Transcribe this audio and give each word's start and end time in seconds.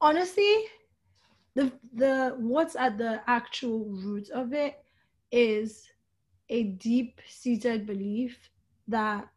honestly, 0.00 0.64
the 1.54 1.72
the 1.94 2.34
what's 2.38 2.76
at 2.76 2.96
the 2.96 3.20
actual 3.26 3.84
root 3.84 4.30
of 4.30 4.52
it 4.52 4.82
is 5.30 5.88
a 6.48 6.64
deep 6.64 7.20
seated 7.28 7.86
belief 7.86 8.50
that 8.88 9.28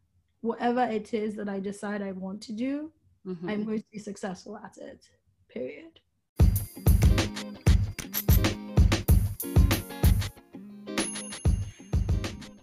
whatever 0.42 0.84
it 0.84 1.14
is 1.14 1.36
that 1.36 1.50
I 1.50 1.60
decide 1.60 2.02
I 2.02 2.12
want 2.12 2.42
to 2.44 2.54
do, 2.54 2.92
mm-hmm. 3.26 3.50
I'm 3.50 3.66
going 3.66 3.80
to 3.80 3.86
be 3.92 4.00
successful 4.00 4.58
at 4.58 4.78
it. 4.78 5.08
Period. 5.50 6.00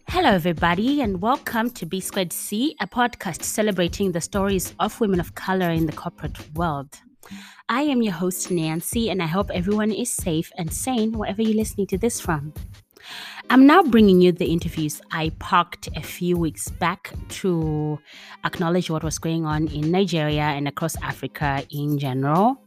Hello, 0.09 0.31
everybody, 0.31 1.01
and 1.01 1.23
welcome 1.23 1.71
to 1.71 1.87
B 1.87 2.01
Squared 2.01 2.33
C, 2.33 2.77
a 2.81 2.87
podcast 2.87 3.43
celebrating 3.43 4.13
the 4.13 4.21
stories 4.21 4.75
of 4.79 5.01
women 5.01 5.21
of 5.21 5.35
color 5.35 5.71
in 5.71 5.87
the 5.87 5.93
corporate 5.93 6.37
world. 6.55 7.01
I 7.69 7.83
am 7.83 8.03
your 8.03 8.13
host, 8.15 8.51
Nancy, 8.51 9.11
and 9.11 9.23
I 9.23 9.27
hope 9.27 9.51
everyone 9.53 9.93
is 9.93 10.13
safe 10.13 10.51
and 10.57 10.73
sane 10.73 11.13
wherever 11.13 11.43
you're 11.43 11.55
listening 11.55 11.87
to 11.89 11.99
this 11.99 12.21
from. 12.21 12.53
I'm 13.49 13.67
now 13.67 13.83
bringing 13.83 14.21
you 14.21 14.33
the 14.33 14.47
interviews 14.47 15.01
I 15.11 15.31
parked 15.39 15.89
a 15.97 16.03
few 16.03 16.37
weeks 16.37 16.69
back 16.69 17.13
to 17.41 17.99
acknowledge 18.45 18.91
what 18.91 19.03
was 19.03 19.19
going 19.19 19.45
on 19.45 19.69
in 19.69 19.91
Nigeria 19.91 20.43
and 20.43 20.69
across 20.69 20.97
Africa 21.03 21.65
in 21.71 21.99
general. 21.99 22.63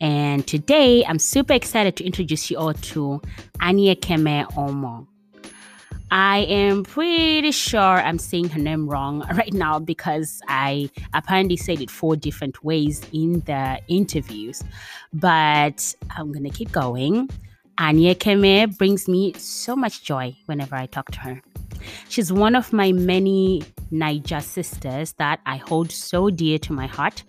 And 0.00 0.46
today, 0.46 1.04
I'm 1.04 1.18
super 1.18 1.52
excited 1.52 1.96
to 1.96 2.04
introduce 2.04 2.50
you 2.50 2.58
all 2.58 2.74
to 2.74 3.20
Aniekeme 3.60 4.46
Umoh. 4.52 5.06
I 6.10 6.38
am 6.48 6.84
pretty 6.84 7.50
sure 7.50 7.80
I'm 7.80 8.18
saying 8.18 8.50
her 8.50 8.60
name 8.60 8.88
wrong 8.88 9.26
right 9.34 9.52
now 9.52 9.78
because 9.78 10.40
I 10.48 10.88
apparently 11.14 11.56
said 11.56 11.80
it 11.80 11.90
four 11.90 12.16
different 12.16 12.62
ways 12.62 13.02
in 13.12 13.40
the 13.40 13.80
interviews. 13.88 14.62
But 15.12 15.94
I'm 16.16 16.32
going 16.32 16.44
to 16.44 16.50
keep 16.50 16.70
going. 16.70 17.28
Anya 17.78 18.14
Aniekeme 18.14 18.78
brings 18.78 19.06
me 19.06 19.34
so 19.34 19.76
much 19.76 20.02
joy 20.02 20.34
whenever 20.46 20.76
I 20.76 20.86
talk 20.86 21.10
to 21.10 21.20
her. 21.20 21.42
She's 22.08 22.32
one 22.32 22.54
of 22.54 22.72
my 22.72 22.92
many 22.92 23.62
Niger 23.90 24.40
sisters 24.40 25.12
that 25.14 25.40
I 25.44 25.56
hold 25.56 25.90
so 25.90 26.30
dear 26.30 26.58
to 26.60 26.72
my 26.72 26.86
heart. 26.86 27.22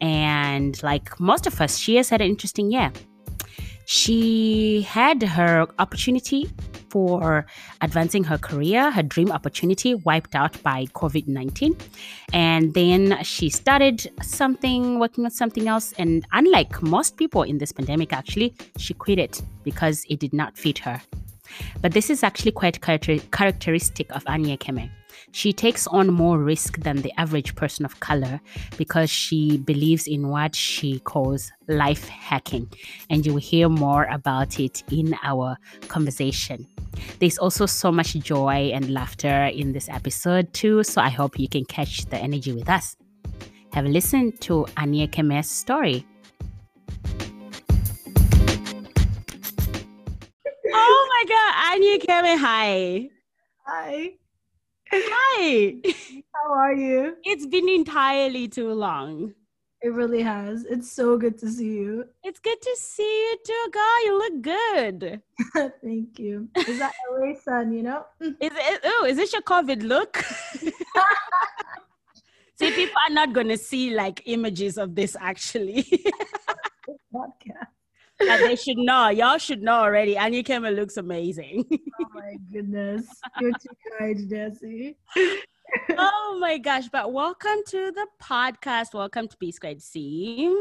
And 0.00 0.82
like 0.82 1.20
most 1.20 1.46
of 1.46 1.60
us, 1.60 1.76
she 1.76 1.96
has 1.96 2.08
had 2.08 2.20
an 2.20 2.28
interesting 2.28 2.70
year. 2.70 2.92
She 3.84 4.82
had 4.82 5.22
her 5.22 5.66
opportunity 5.78 6.48
for 6.90 7.46
advancing 7.80 8.24
her 8.24 8.38
career, 8.38 8.90
her 8.90 9.02
dream 9.02 9.30
opportunity 9.30 9.94
wiped 9.94 10.34
out 10.34 10.60
by 10.62 10.86
COVID 10.86 11.28
19. 11.28 11.76
And 12.32 12.74
then 12.74 13.22
she 13.22 13.48
started 13.50 14.10
something, 14.22 14.98
working 14.98 15.24
on 15.24 15.30
something 15.30 15.68
else. 15.68 15.92
And 15.98 16.26
unlike 16.32 16.82
most 16.82 17.16
people 17.16 17.42
in 17.42 17.58
this 17.58 17.72
pandemic, 17.72 18.12
actually, 18.12 18.54
she 18.76 18.94
quit 18.94 19.18
it 19.18 19.40
because 19.64 20.04
it 20.08 20.20
did 20.20 20.32
not 20.32 20.56
fit 20.56 20.78
her. 20.78 21.00
But 21.80 21.92
this 21.92 22.10
is 22.10 22.22
actually 22.22 22.52
quite 22.52 22.80
character- 22.80 23.18
characteristic 23.32 24.10
of 24.14 24.24
Aniekeme. 24.24 24.90
She 25.32 25.52
takes 25.52 25.86
on 25.86 26.08
more 26.08 26.38
risk 26.38 26.78
than 26.80 27.02
the 27.02 27.12
average 27.18 27.54
person 27.54 27.84
of 27.84 28.00
color 28.00 28.40
because 28.76 29.10
she 29.10 29.58
believes 29.58 30.06
in 30.06 30.28
what 30.28 30.54
she 30.54 31.00
calls 31.00 31.52
life 31.68 32.08
hacking. 32.08 32.68
And 33.08 33.24
you 33.24 33.32
will 33.32 33.40
hear 33.40 33.68
more 33.68 34.04
about 34.04 34.58
it 34.58 34.82
in 34.90 35.14
our 35.22 35.56
conversation. 35.88 36.66
There's 37.18 37.38
also 37.38 37.66
so 37.66 37.92
much 37.92 38.14
joy 38.14 38.72
and 38.74 38.90
laughter 38.90 39.46
in 39.46 39.72
this 39.72 39.88
episode, 39.88 40.52
too. 40.52 40.82
So 40.82 41.00
I 41.00 41.08
hope 41.08 41.38
you 41.38 41.48
can 41.48 41.64
catch 41.64 42.06
the 42.06 42.16
energy 42.16 42.52
with 42.52 42.68
us. 42.68 42.96
Have 43.72 43.86
a 43.86 43.88
listen 43.88 44.32
to 44.38 44.66
Aniekeme's 44.76 45.50
story. 45.50 46.06
Oh 50.72 51.06
my 51.10 51.24
God, 51.28 51.50
Aniekeme, 51.80 52.38
hi. 52.38 53.08
Hi. 53.66 54.19
Hi. 54.92 55.74
How 56.34 56.52
are 56.52 56.74
you? 56.74 57.16
It's 57.24 57.46
been 57.46 57.68
entirely 57.68 58.48
too 58.48 58.72
long. 58.72 59.34
It 59.82 59.92
really 59.94 60.20
has. 60.22 60.66
It's 60.66 60.92
so 60.92 61.16
good 61.16 61.38
to 61.38 61.48
see 61.48 61.72
you. 61.76 62.04
It's 62.22 62.38
good 62.38 62.60
to 62.60 62.76
see 62.78 63.02
you 63.02 63.36
too, 63.46 63.70
girl. 63.72 64.04
You 64.04 64.18
look 64.18 64.42
good. 64.42 65.22
Thank 65.82 66.18
you. 66.18 66.48
Is 66.68 66.78
that 66.78 66.92
LA 67.10 67.34
sun, 67.42 67.72
you 67.72 67.82
know? 67.82 68.04
is 68.20 68.34
it 68.40 68.80
oh, 68.84 69.06
is 69.08 69.16
this 69.16 69.32
your 69.32 69.42
COVID 69.42 69.82
look? 69.82 70.18
see, 72.58 72.70
people 72.72 73.00
are 73.08 73.14
not 73.14 73.32
gonna 73.32 73.56
see 73.56 73.94
like 73.94 74.22
images 74.26 74.76
of 74.76 74.94
this 74.94 75.16
actually. 75.18 75.84
podcast. 77.14 77.79
They 78.20 78.56
should 78.56 78.76
know. 78.76 79.08
Y'all 79.08 79.38
should 79.38 79.62
know 79.62 79.80
already. 79.80 80.14
Aniekeme 80.14 80.74
looks 80.76 80.98
amazing. 80.98 81.64
oh 81.72 82.06
my 82.14 82.36
goodness. 82.52 83.06
You're 83.40 83.52
too 83.52 83.68
kind, 83.98 84.30
Nancy. 84.30 84.96
oh 85.96 86.38
my 86.38 86.58
gosh. 86.58 86.88
But 86.92 87.12
welcome 87.12 87.62
to 87.68 87.92
the 87.92 88.06
podcast. 88.22 88.92
Welcome 88.92 89.26
to 89.28 89.36
B 89.40 89.50
Squared 89.50 89.80
C. 89.80 90.54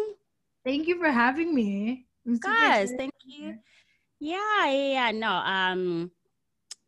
Thank 0.65 0.87
you 0.87 0.97
for 0.99 1.09
having 1.09 1.53
me. 1.53 2.05
Guys, 2.39 2.93
thank 2.97 3.13
you. 3.25 3.55
Yeah, 4.19 4.65
yeah, 4.65 4.91
yeah. 4.91 5.11
No, 5.11 5.29
um, 5.29 6.11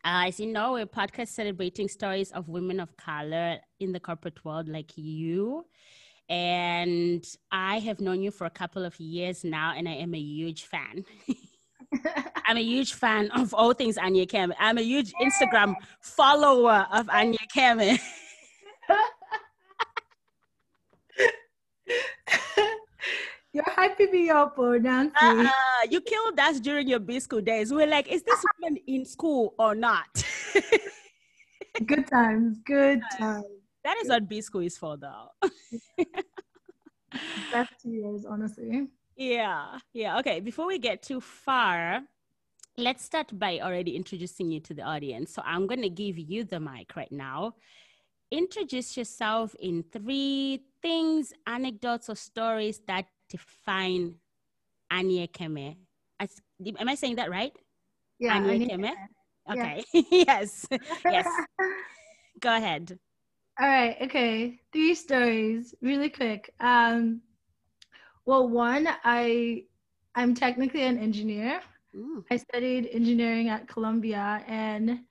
uh, 0.06 0.28
as 0.28 0.40
you 0.40 0.48
know, 0.48 0.74
we're 0.74 0.86
podcast 0.86 1.30
celebrating 1.30 1.88
stories 1.88 2.32
of 2.32 2.48
women 2.48 2.80
of 2.80 2.96
color 2.96 3.58
in 3.80 3.92
the 3.92 4.00
corporate 4.00 4.44
world 4.46 4.70
like 4.70 4.92
you 4.96 5.66
and 6.32 7.28
I 7.52 7.80
have 7.80 8.00
known 8.00 8.22
you 8.24 8.32
for 8.32 8.46
a 8.46 8.50
couple 8.50 8.86
of 8.86 8.98
years 9.02 9.44
now, 9.44 9.74
and 9.76 9.88
I 9.88 9.96
am 9.96 10.16
a 10.16 10.20
huge 10.20 10.64
fan. 10.64 11.04
I'm 12.46 12.56
a 12.56 12.62
huge 12.62 12.94
fan 12.94 13.30
of 13.32 13.54
all 13.54 13.74
things 13.74 13.98
Anya 13.98 14.26
Aniekeme. 14.26 14.54
I'm 14.58 14.78
a 14.78 14.82
huge 14.82 15.12
Instagram 15.22 15.76
follower 16.00 16.88
of 16.94 17.10
Anya 17.10 17.38
Aniekeme. 17.38 18.00
You're 23.54 23.66
hyping 23.66 24.14
me 24.14 24.30
up, 24.30 24.56
oh, 24.58 24.78
Nancy. 24.78 25.14
Uh, 25.22 25.44
uh, 25.44 25.52
you 25.90 26.00
killed 26.00 26.40
us 26.40 26.62
during 26.62 26.88
your 26.88 27.00
B 27.00 27.20
school 27.20 27.42
days. 27.42 27.74
We 27.74 27.84
are 27.84 27.88
like, 27.88 28.08
is 28.08 28.24
this 28.24 28.42
woman 28.62 28.78
in 28.88 29.04
school 29.04 29.54
or 29.60 29.76
not? 29.76 30.08
good 31.86 32.08
times, 32.08 32.60
good 32.66 33.02
times. 33.20 33.61
That 33.84 33.98
is 34.02 34.10
what 34.10 34.30
B 34.30 34.42
school 34.42 34.62
is 34.62 34.78
for, 34.78 34.98
though. 34.98 35.30
Best 37.52 37.74
two 37.82 37.90
years, 37.90 38.26
honestly. 38.26 38.88
Yeah, 39.16 39.80
yeah. 39.94 40.20
Okay, 40.20 40.40
before 40.40 40.68
we 40.68 40.80
get 40.80 41.02
too 41.04 41.20
far, 41.20 42.02
let's 42.78 43.04
start 43.04 43.38
by 43.38 43.60
already 43.60 43.96
introducing 43.96 44.50
you 44.52 44.60
to 44.62 44.74
the 44.74 44.84
audience. 44.84 45.34
So 45.34 45.42
I'm 45.46 45.68
going 45.68 45.82
to 45.82 45.90
give 45.90 46.18
you 46.18 46.44
the 46.44 46.60
mic 46.60 46.96
right 46.96 47.12
now. 47.12 47.56
Introduce 48.32 48.96
yourself 48.96 49.56
in 49.60 49.84
three 49.92 50.64
things, 50.82 51.34
anecdotes, 51.46 52.10
or 52.10 52.16
stories 52.16 52.80
that 52.88 53.06
define 53.30 54.16
Aniekeme. 54.92 55.76
Am 56.20 56.90
I 56.90 56.96
saying 56.96 57.16
that 57.16 57.30
right? 57.30 57.52
Yeah. 58.20 58.40
Aniekeme. 58.40 58.94
Okay. 59.52 59.84
yes. 60.12 60.66
yes. 61.06 61.28
Go 62.40 62.56
ahead. 62.56 62.98
All 63.62 63.68
right. 63.68 63.96
Okay. 64.02 64.60
Three 64.74 64.96
stories, 64.96 65.76
really 65.84 66.10
quick. 66.10 66.52
Um, 66.60 67.22
well, 68.26 68.50
one, 68.50 68.88
I 69.04 69.66
I'm 70.16 70.34
technically 70.34 70.82
an 70.82 70.98
engineer. 70.98 71.62
Ooh. 71.96 72.26
I 72.32 72.38
studied 72.38 72.90
engineering 72.92 73.50
at 73.50 73.68
Columbia, 73.68 74.44
and 74.48 75.02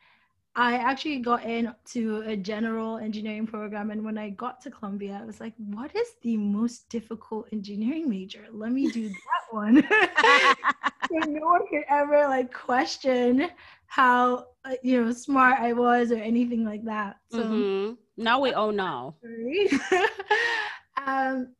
I 0.56 0.78
actually 0.78 1.20
got 1.20 1.44
into 1.44 2.22
a 2.26 2.36
general 2.36 2.98
engineering 2.98 3.46
program. 3.46 3.92
And 3.92 4.04
when 4.04 4.18
I 4.18 4.30
got 4.30 4.60
to 4.62 4.70
Columbia, 4.70 5.20
I 5.22 5.24
was 5.24 5.38
like, 5.38 5.54
"What 5.56 5.94
is 5.94 6.08
the 6.22 6.36
most 6.36 6.88
difficult 6.88 7.46
engineering 7.52 8.10
major? 8.10 8.46
Let 8.50 8.72
me 8.72 8.88
do 8.88 9.08
that 9.28 9.44
one." 9.52 9.76
so 11.08 11.18
no 11.28 11.46
one 11.46 11.68
could 11.70 11.84
ever 11.88 12.26
like 12.26 12.52
question 12.52 13.48
how 13.86 14.46
uh, 14.64 14.74
you 14.82 15.04
know 15.04 15.12
smart 15.12 15.60
I 15.60 15.72
was 15.72 16.10
or 16.10 16.16
anything 16.16 16.64
like 16.64 16.84
that. 16.86 17.18
So. 17.30 17.44
Mm-hmm 17.44 17.94
now 18.20 18.40
we 18.40 18.52
all 18.52 18.72
know. 18.72 19.14
um, 21.06 21.54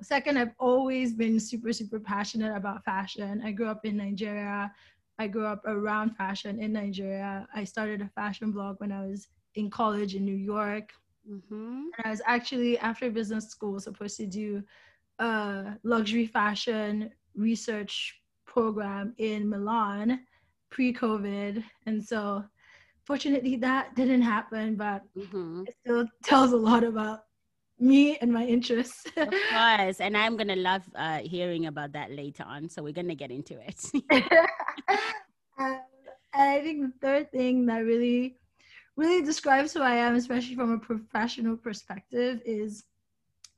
second, 0.00 0.38
I've 0.38 0.54
always 0.58 1.12
been 1.12 1.38
super, 1.38 1.72
super 1.72 2.00
passionate 2.00 2.56
about 2.56 2.84
fashion. 2.84 3.42
I 3.44 3.52
grew 3.52 3.68
up 3.68 3.84
in 3.84 3.96
Nigeria. 3.96 4.72
I 5.18 5.26
grew 5.26 5.46
up 5.46 5.62
around 5.66 6.16
fashion 6.16 6.60
in 6.60 6.72
Nigeria. 6.72 7.46
I 7.54 7.64
started 7.64 8.00
a 8.00 8.08
fashion 8.14 8.50
blog 8.50 8.80
when 8.80 8.90
I 8.90 9.06
was 9.06 9.28
in 9.54 9.70
college 9.70 10.14
in 10.14 10.24
New 10.24 10.36
York. 10.36 10.92
Mm-hmm. 11.30 11.88
And 11.96 12.06
I 12.06 12.10
was 12.10 12.22
actually, 12.24 12.78
after 12.78 13.10
business 13.10 13.48
school, 13.48 13.78
supposed 13.78 14.16
to 14.16 14.26
do 14.26 14.62
a 15.18 15.76
luxury 15.82 16.26
fashion 16.26 17.10
research 17.34 18.20
program 18.46 19.14
in 19.18 19.48
Milan 19.48 20.20
pre 20.70 20.94
COVID. 20.94 21.62
And 21.86 22.02
so 22.02 22.44
fortunately 23.10 23.56
that 23.56 23.94
didn't 23.96 24.22
happen 24.22 24.76
but 24.76 25.02
mm-hmm. 25.18 25.64
it 25.66 25.74
still 25.82 26.06
tells 26.22 26.52
a 26.52 26.56
lot 26.56 26.84
about 26.84 27.24
me 27.80 28.18
and 28.18 28.30
my 28.32 28.44
interests. 28.44 29.06
of 29.16 29.28
course, 29.50 30.00
and 30.00 30.16
I'm 30.16 30.36
gonna 30.36 30.56
love 30.56 30.82
uh, 30.94 31.18
hearing 31.18 31.66
about 31.66 31.92
that 31.92 32.12
later 32.12 32.44
on. 32.46 32.68
So 32.68 32.82
we're 32.82 32.92
gonna 32.92 33.14
get 33.14 33.30
into 33.30 33.58
it. 33.58 33.80
um, 35.58 35.80
and 36.34 36.50
I 36.50 36.60
think 36.60 36.82
the 36.82 36.92
third 37.00 37.32
thing 37.32 37.66
that 37.66 37.78
really, 37.78 38.36
really 38.96 39.24
describes 39.24 39.72
who 39.72 39.80
I 39.80 39.94
am, 39.94 40.14
especially 40.14 40.54
from 40.54 40.72
a 40.72 40.78
professional 40.78 41.56
perspective, 41.56 42.42
is 42.44 42.84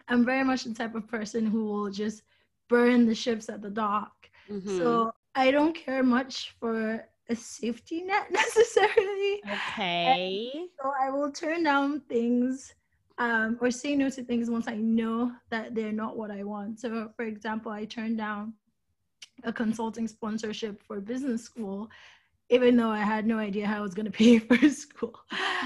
I'm 0.08 0.24
very 0.24 0.44
much 0.44 0.64
the 0.64 0.74
type 0.74 0.94
of 0.94 1.08
person 1.08 1.44
who 1.44 1.64
will 1.64 1.90
just 1.90 2.22
burn 2.68 3.06
the 3.06 3.14
ships 3.14 3.48
at 3.48 3.60
the 3.60 3.70
dock. 3.70 4.12
Mm-hmm. 4.50 4.78
So 4.78 5.12
I 5.34 5.50
don't 5.50 5.74
care 5.74 6.02
much 6.02 6.54
for 6.60 7.04
a 7.28 7.36
safety 7.36 8.02
net 8.02 8.26
necessarily. 8.30 9.42
Okay. 9.44 10.50
And 10.54 10.68
so 10.80 10.92
I 11.00 11.10
will 11.10 11.30
turn 11.30 11.62
down 11.64 12.00
things 12.08 12.74
um, 13.18 13.58
or 13.60 13.70
say 13.70 13.94
no 13.94 14.08
to 14.10 14.24
things 14.24 14.50
once 14.50 14.68
I 14.68 14.76
know 14.76 15.32
that 15.50 15.74
they're 15.74 15.92
not 15.92 16.16
what 16.16 16.30
I 16.30 16.42
want. 16.44 16.80
So, 16.80 17.10
for 17.16 17.24
example, 17.24 17.70
I 17.70 17.84
turned 17.84 18.18
down 18.18 18.54
a 19.44 19.52
consulting 19.52 20.08
sponsorship 20.08 20.82
for 20.82 21.00
business 21.00 21.42
school, 21.42 21.88
even 22.48 22.76
though 22.76 22.90
I 22.90 23.00
had 23.00 23.26
no 23.26 23.38
idea 23.38 23.66
how 23.66 23.78
I 23.78 23.80
was 23.80 23.94
going 23.94 24.06
to 24.10 24.12
pay 24.12 24.38
for 24.38 24.56
school. 24.68 25.14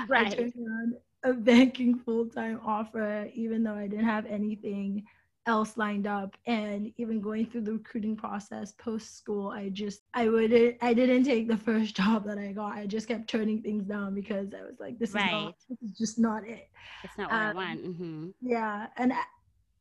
Right. 0.09 0.27
I 0.27 0.35
turned 0.35 0.55
down 0.55 0.95
a 1.25 1.33
banking 1.33 1.99
full 1.99 2.27
time 2.27 2.61
offer, 2.65 3.29
even 3.35 3.63
though 3.63 3.75
I 3.75 3.87
didn't 3.87 4.05
have 4.05 4.27
anything 4.27 5.05
else 5.47 5.77
lined 5.77 6.07
up 6.07 6.37
and 6.47 6.93
even 6.97 7.21
going 7.21 7.47
through 7.47 7.61
the 7.61 7.73
recruiting 7.73 8.17
process 8.17 8.73
post 8.73 9.17
school 9.17 9.51
i 9.51 9.69
just 9.69 10.03
i 10.15 10.29
wouldn't 10.29 10.77
i 10.83 10.93
didn't 10.93 11.25
take 11.25 11.49
the 11.49 11.57
first 11.57 11.97
job 12.01 12.27
that 12.27 12.39
i 12.39 12.53
got. 12.53 12.73
I 12.73 12.87
just 12.87 13.09
kept 13.09 13.29
turning 13.29 13.63
things 13.63 13.85
down 13.85 14.15
because 14.15 14.53
i 14.55 14.63
was 14.63 14.77
like 14.81 14.99
this 14.99 15.15
right. 15.15 15.27
is 15.27 15.33
not 15.33 15.55
this 15.69 15.91
is 15.91 15.97
just 15.97 16.19
not 16.19 16.47
it. 16.47 16.69
It's 17.05 17.17
not 17.17 17.31
what 17.31 17.37
um, 17.37 17.47
i 17.47 17.55
want. 17.55 17.85
Mm-hmm. 17.85 18.29
yeah 18.43 18.87
and 18.97 19.13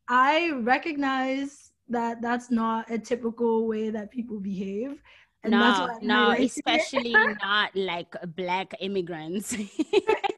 i 0.08 0.52
recognize 0.62 1.72
that 1.90 2.22
that's 2.22 2.52
not 2.52 2.90
a 2.90 2.98
typical 2.98 3.68
way 3.68 3.90
that 3.90 4.12
people 4.12 4.40
behave 4.40 5.02
and 5.44 5.52
no 5.52 5.98
no 6.02 6.32
especially 6.32 7.12
not 7.12 7.76
like 7.76 8.16
black 8.36 8.74
immigrants 8.80 9.56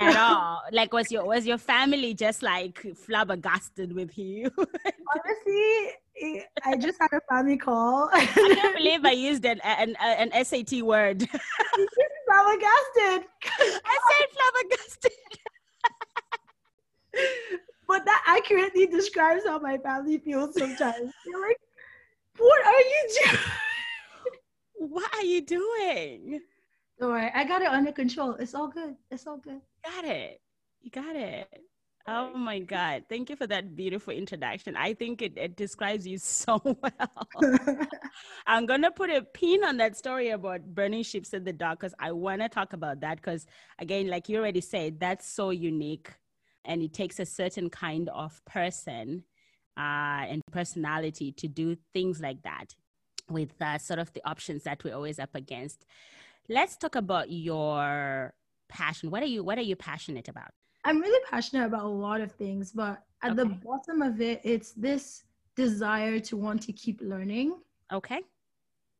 at 0.00 0.16
all? 0.16 0.62
Like, 0.72 0.92
was 0.92 1.10
your 1.10 1.24
was 1.24 1.46
your 1.46 1.58
family 1.58 2.14
just 2.14 2.42
like 2.42 2.78
flabbergasted 2.96 3.92
with 3.92 4.16
you? 4.18 4.50
Honestly, 4.58 5.92
I 6.64 6.76
just 6.76 6.98
had 7.00 7.12
a 7.12 7.20
family 7.28 7.56
call. 7.56 8.08
I 8.12 8.26
can't 8.26 8.76
believe 8.76 9.04
I 9.04 9.12
used 9.12 9.44
an 9.44 9.60
an, 9.64 9.96
an 10.00 10.44
SAT 10.44 10.82
word. 10.82 11.20
flabbergasted. 12.26 13.26
I 13.44 13.98
said 14.08 14.26
flabbergasted. 14.36 15.12
but 17.88 18.04
that 18.04 18.22
accurately 18.26 18.86
describes 18.86 19.44
how 19.44 19.58
my 19.58 19.78
family 19.78 20.18
feels 20.18 20.54
sometimes. 20.56 21.12
They're 21.26 21.40
like, 21.40 21.60
"What 22.38 22.66
are 22.66 22.80
you 22.80 23.08
doing? 23.22 23.38
What 24.74 25.14
are 25.14 25.24
you 25.24 25.40
doing?" 25.42 26.40
Don't 26.98 27.10
worry, 27.12 27.30
I 27.34 27.44
got 27.44 27.62
it 27.62 27.68
under 27.68 27.92
control. 27.92 28.34
It's 28.34 28.54
all 28.54 28.68
good. 28.68 28.94
It's 29.10 29.26
all 29.26 29.38
good. 29.38 29.60
Got 29.84 30.04
it. 30.04 30.40
You 30.80 30.90
got 30.90 31.16
it. 31.16 31.48
Oh 32.06 32.34
my 32.34 32.58
God. 32.58 33.04
Thank 33.08 33.30
you 33.30 33.36
for 33.36 33.46
that 33.46 33.76
beautiful 33.76 34.12
introduction. 34.12 34.74
I 34.76 34.94
think 34.94 35.22
it, 35.22 35.36
it 35.36 35.56
describes 35.56 36.06
you 36.06 36.18
so 36.18 36.60
well. 36.64 37.28
I'm 38.46 38.66
going 38.66 38.82
to 38.82 38.90
put 38.90 39.10
a 39.10 39.22
pin 39.22 39.64
on 39.64 39.76
that 39.78 39.96
story 39.96 40.30
about 40.30 40.74
burning 40.74 41.02
ships 41.02 41.34
in 41.34 41.44
the 41.44 41.52
dark 41.52 41.80
because 41.80 41.94
I 41.98 42.12
want 42.12 42.40
to 42.40 42.48
talk 42.48 42.72
about 42.72 43.00
that 43.00 43.16
because, 43.16 43.46
again, 43.78 44.08
like 44.08 44.28
you 44.28 44.38
already 44.38 44.60
said, 44.60 44.98
that's 44.98 45.26
so 45.26 45.50
unique 45.50 46.10
and 46.64 46.82
it 46.82 46.92
takes 46.92 47.20
a 47.20 47.26
certain 47.26 47.70
kind 47.70 48.08
of 48.10 48.42
person 48.44 49.24
uh, 49.76 50.24
and 50.28 50.42
personality 50.50 51.32
to 51.32 51.48
do 51.48 51.76
things 51.94 52.20
like 52.20 52.42
that 52.42 52.74
with 53.28 53.50
uh, 53.60 53.78
sort 53.78 53.98
of 53.98 54.12
the 54.12 54.26
options 54.28 54.64
that 54.64 54.82
we're 54.82 54.94
always 54.94 55.18
up 55.18 55.34
against 55.34 55.86
let's 56.48 56.76
talk 56.76 56.96
about 56.96 57.30
your 57.30 58.34
passion. 58.70 59.10
What 59.10 59.22
are 59.22 59.26
you 59.26 59.44
What 59.44 59.58
are 59.58 59.62
you 59.62 59.76
passionate 59.76 60.28
about? 60.28 60.50
I'm 60.84 61.00
really 61.00 61.22
passionate 61.30 61.66
about 61.66 61.84
a 61.84 61.88
lot 61.88 62.20
of 62.20 62.32
things, 62.32 62.72
but 62.72 63.02
at 63.22 63.32
okay. 63.32 63.36
the 63.36 63.46
bottom 63.46 64.00
of 64.00 64.20
it, 64.20 64.40
it's 64.44 64.72
this 64.72 65.24
desire 65.54 66.18
to 66.20 66.36
want 66.36 66.62
to 66.62 66.72
keep 66.72 67.00
learning. 67.02 67.58
Okay. 67.92 68.22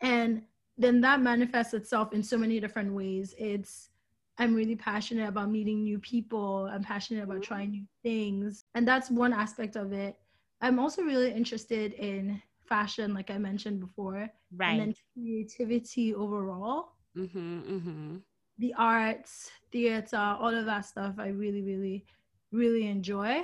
And 0.02 0.42
then 0.76 1.00
that 1.00 1.20
manifests 1.20 1.74
itself 1.74 2.12
in 2.12 2.22
so 2.22 2.36
many 2.36 2.60
different 2.60 2.92
ways. 2.92 3.34
It's 3.38 3.90
I'm 4.38 4.54
really 4.54 4.76
passionate 4.76 5.28
about 5.28 5.50
meeting 5.50 5.84
new 5.84 5.98
people. 5.98 6.68
I'm 6.72 6.82
passionate 6.82 7.24
about 7.24 7.42
trying 7.42 7.70
new 7.70 7.84
things. 8.02 8.64
And 8.74 8.88
that's 8.88 9.10
one 9.10 9.34
aspect 9.34 9.76
of 9.76 9.92
it. 9.92 10.16
I'm 10.62 10.78
also 10.78 11.02
really 11.02 11.30
interested 11.30 11.92
in 11.92 12.40
fashion, 12.66 13.12
like 13.12 13.30
I 13.30 13.36
mentioned 13.36 13.80
before. 13.80 14.30
Right. 14.56 14.70
And 14.70 14.80
then 14.80 14.94
creativity 15.12 16.14
overall. 16.14 16.92
Mm-hmm, 17.16 17.60
mm-hmm. 17.60 18.16
The 18.60 18.74
arts, 18.78 19.50
theater, 19.72 20.16
all 20.16 20.54
of 20.54 20.66
that 20.66 20.86
stuff, 20.86 21.16
I 21.18 21.28
really, 21.28 21.62
really, 21.62 22.04
really 22.52 22.86
enjoy. 22.86 23.42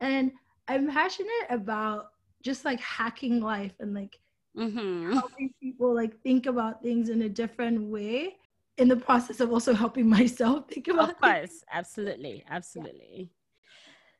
And 0.00 0.30
I'm 0.68 0.88
passionate 0.88 1.48
about 1.50 2.10
just 2.42 2.64
like 2.64 2.80
hacking 2.80 3.40
life 3.40 3.74
and 3.80 3.94
like 3.94 4.18
mm-hmm. 4.56 5.12
helping 5.12 5.50
people 5.60 5.94
like 5.94 6.20
think 6.22 6.46
about 6.46 6.82
things 6.82 7.08
in 7.08 7.22
a 7.22 7.28
different 7.28 7.82
way 7.90 8.36
in 8.76 8.88
the 8.88 8.96
process 8.96 9.40
of 9.40 9.52
also 9.52 9.74
helping 9.74 10.08
myself 10.18 10.68
think 10.68 10.88
about 10.88 11.10
of 11.10 11.20
course 11.20 11.50
things. 11.50 11.64
absolutely 11.72 12.44
absolutely 12.48 13.14
yeah. 13.18 13.26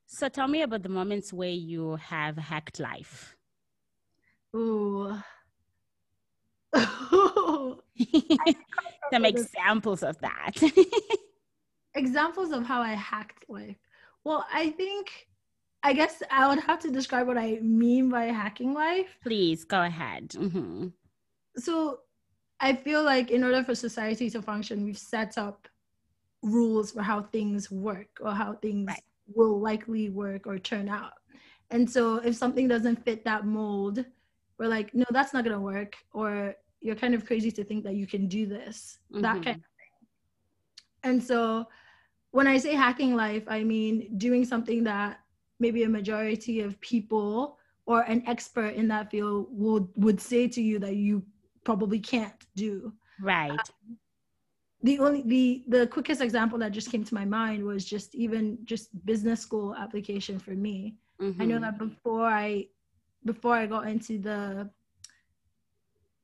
so 0.07 0.29
tell 0.29 0.49
me 0.49 0.63
about 0.63 0.83
the 0.83 0.89
moments 0.89 1.33
where 1.33 1.49
you 1.51 1.97
have 1.97 2.37
hacked 2.37 2.81
life 2.81 3.37
Ooh. 4.57 5.17
Some 9.13 9.25
examples 9.25 10.03
of 10.03 10.19
that. 10.21 10.53
examples 11.95 12.53
of 12.53 12.65
how 12.65 12.81
I 12.81 12.95
hacked 12.95 13.49
life. 13.49 13.77
Well, 14.25 14.47
I 14.53 14.71
think, 14.71 15.29
I 15.83 15.93
guess 15.93 16.23
I 16.31 16.49
would 16.49 16.61
have 16.61 16.79
to 16.81 16.91
describe 16.91 17.27
what 17.27 17.39
I 17.39 17.59
mean 17.63 18.09
by 18.09 18.25
hacking 18.27 18.75
life. 18.75 19.19
Please 19.23 19.65
go 19.65 19.83
ahead. 19.83 20.31
Mm-hmm. 20.31 20.89
So, 21.57 22.01
I 22.61 22.75
feel 22.75 23.05
like 23.05 23.31
in 23.31 23.45
order 23.45 23.63
for 23.63 23.75
society 23.75 24.29
to 24.31 24.43
function, 24.43 24.85
we've 24.85 24.99
set 24.99 25.39
up 25.39 25.69
rules 26.43 26.91
for 26.91 27.03
how 27.03 27.23
things 27.23 27.71
work 27.71 28.19
or 28.21 28.33
how 28.33 28.55
things 28.55 28.89
right. 28.89 29.03
will 29.35 29.61
likely 29.61 30.11
work 30.11 30.47
or 30.47 30.59
turn 30.59 30.89
out. 30.89 31.13
And 31.71 31.89
so, 31.89 32.17
if 32.17 32.35
something 32.35 32.67
doesn't 32.69 33.05
fit 33.05 33.25
that 33.25 33.47
mold, 33.47 34.05
we're 34.59 34.69
like, 34.69 34.93
no, 34.95 35.05
that's 35.11 35.33
not 35.33 35.45
going 35.45 35.55
to 35.55 35.61
work. 35.61 35.97
Or 36.13 36.55
you're 36.81 36.97
kind 36.97 37.15
of 37.15 37.27
crazy 37.27 37.51
to 37.51 37.65
think 37.65 37.85
that 37.85 37.95
you 37.95 38.07
can 38.07 38.27
do 38.27 38.47
this 38.47 38.99
mm-hmm. 39.13 39.23
that 39.23 39.43
kind 39.43 39.57
of 39.57 39.71
thing 39.79 40.09
and 41.05 41.23
so 41.23 41.67
when 42.31 42.47
i 42.47 42.59
say 42.59 42.75
hacking 42.75 43.15
life 43.15 43.45
i 43.49 43.63
mean 43.63 44.17
doing 44.19 44.45
something 44.45 44.85
that 44.85 45.21
maybe 45.61 45.83
a 45.83 45.89
majority 45.89 46.61
of 46.61 46.81
people 46.81 47.59
or 47.87 48.03
an 48.03 48.23
expert 48.27 48.75
in 48.75 48.87
that 48.89 49.11
field 49.11 49.47
would 49.51 49.89
would 49.97 50.21
say 50.21 50.47
to 50.47 50.61
you 50.61 50.79
that 50.79 50.97
you 50.97 51.23
probably 51.65 51.99
can't 51.99 52.47
do 52.55 52.93
right 53.21 53.51
um, 53.51 53.97
the 54.83 54.99
only 55.01 55.23
the 55.23 55.65
the 55.69 55.87
quickest 55.87 56.21
example 56.21 56.59
that 56.59 56.71
just 56.71 56.91
came 56.91 57.03
to 57.03 57.15
my 57.15 57.25
mind 57.25 57.65
was 57.65 57.85
just 57.85 58.15
even 58.15 58.59
just 58.65 58.89
business 59.05 59.41
school 59.41 59.75
application 59.75 60.39
for 60.39 60.53
me 60.53 60.95
mm-hmm. 61.21 61.43
i 61.43 61.45
know 61.45 61.57
mm-hmm. 61.57 61.65
that 61.65 61.79
before 61.79 62.27
i 62.27 62.65
before 63.25 63.55
i 63.55 63.67
got 63.67 63.89
into 63.89 64.19
the 64.19 64.71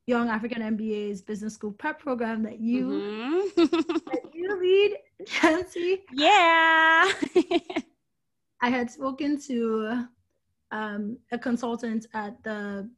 Young 0.07 0.29
African 0.29 0.61
MBA's 0.61 1.21
business 1.21 1.55
school 1.55 1.71
prep 1.71 1.99
program 1.99 2.43
that 2.43 2.59
you 2.59 2.87
mm-hmm. 2.87 3.63
that 4.09 4.21
you 4.33 4.59
lead, 4.59 4.97
Nancy. 5.43 6.03
Yeah. 6.11 7.11
I 8.61 8.69
had 8.69 8.89
spoken 8.91 9.39
to 9.41 10.05
um, 10.71 11.17
a 11.31 11.37
consultant 11.37 12.05
at 12.13 12.41
the 12.43 12.89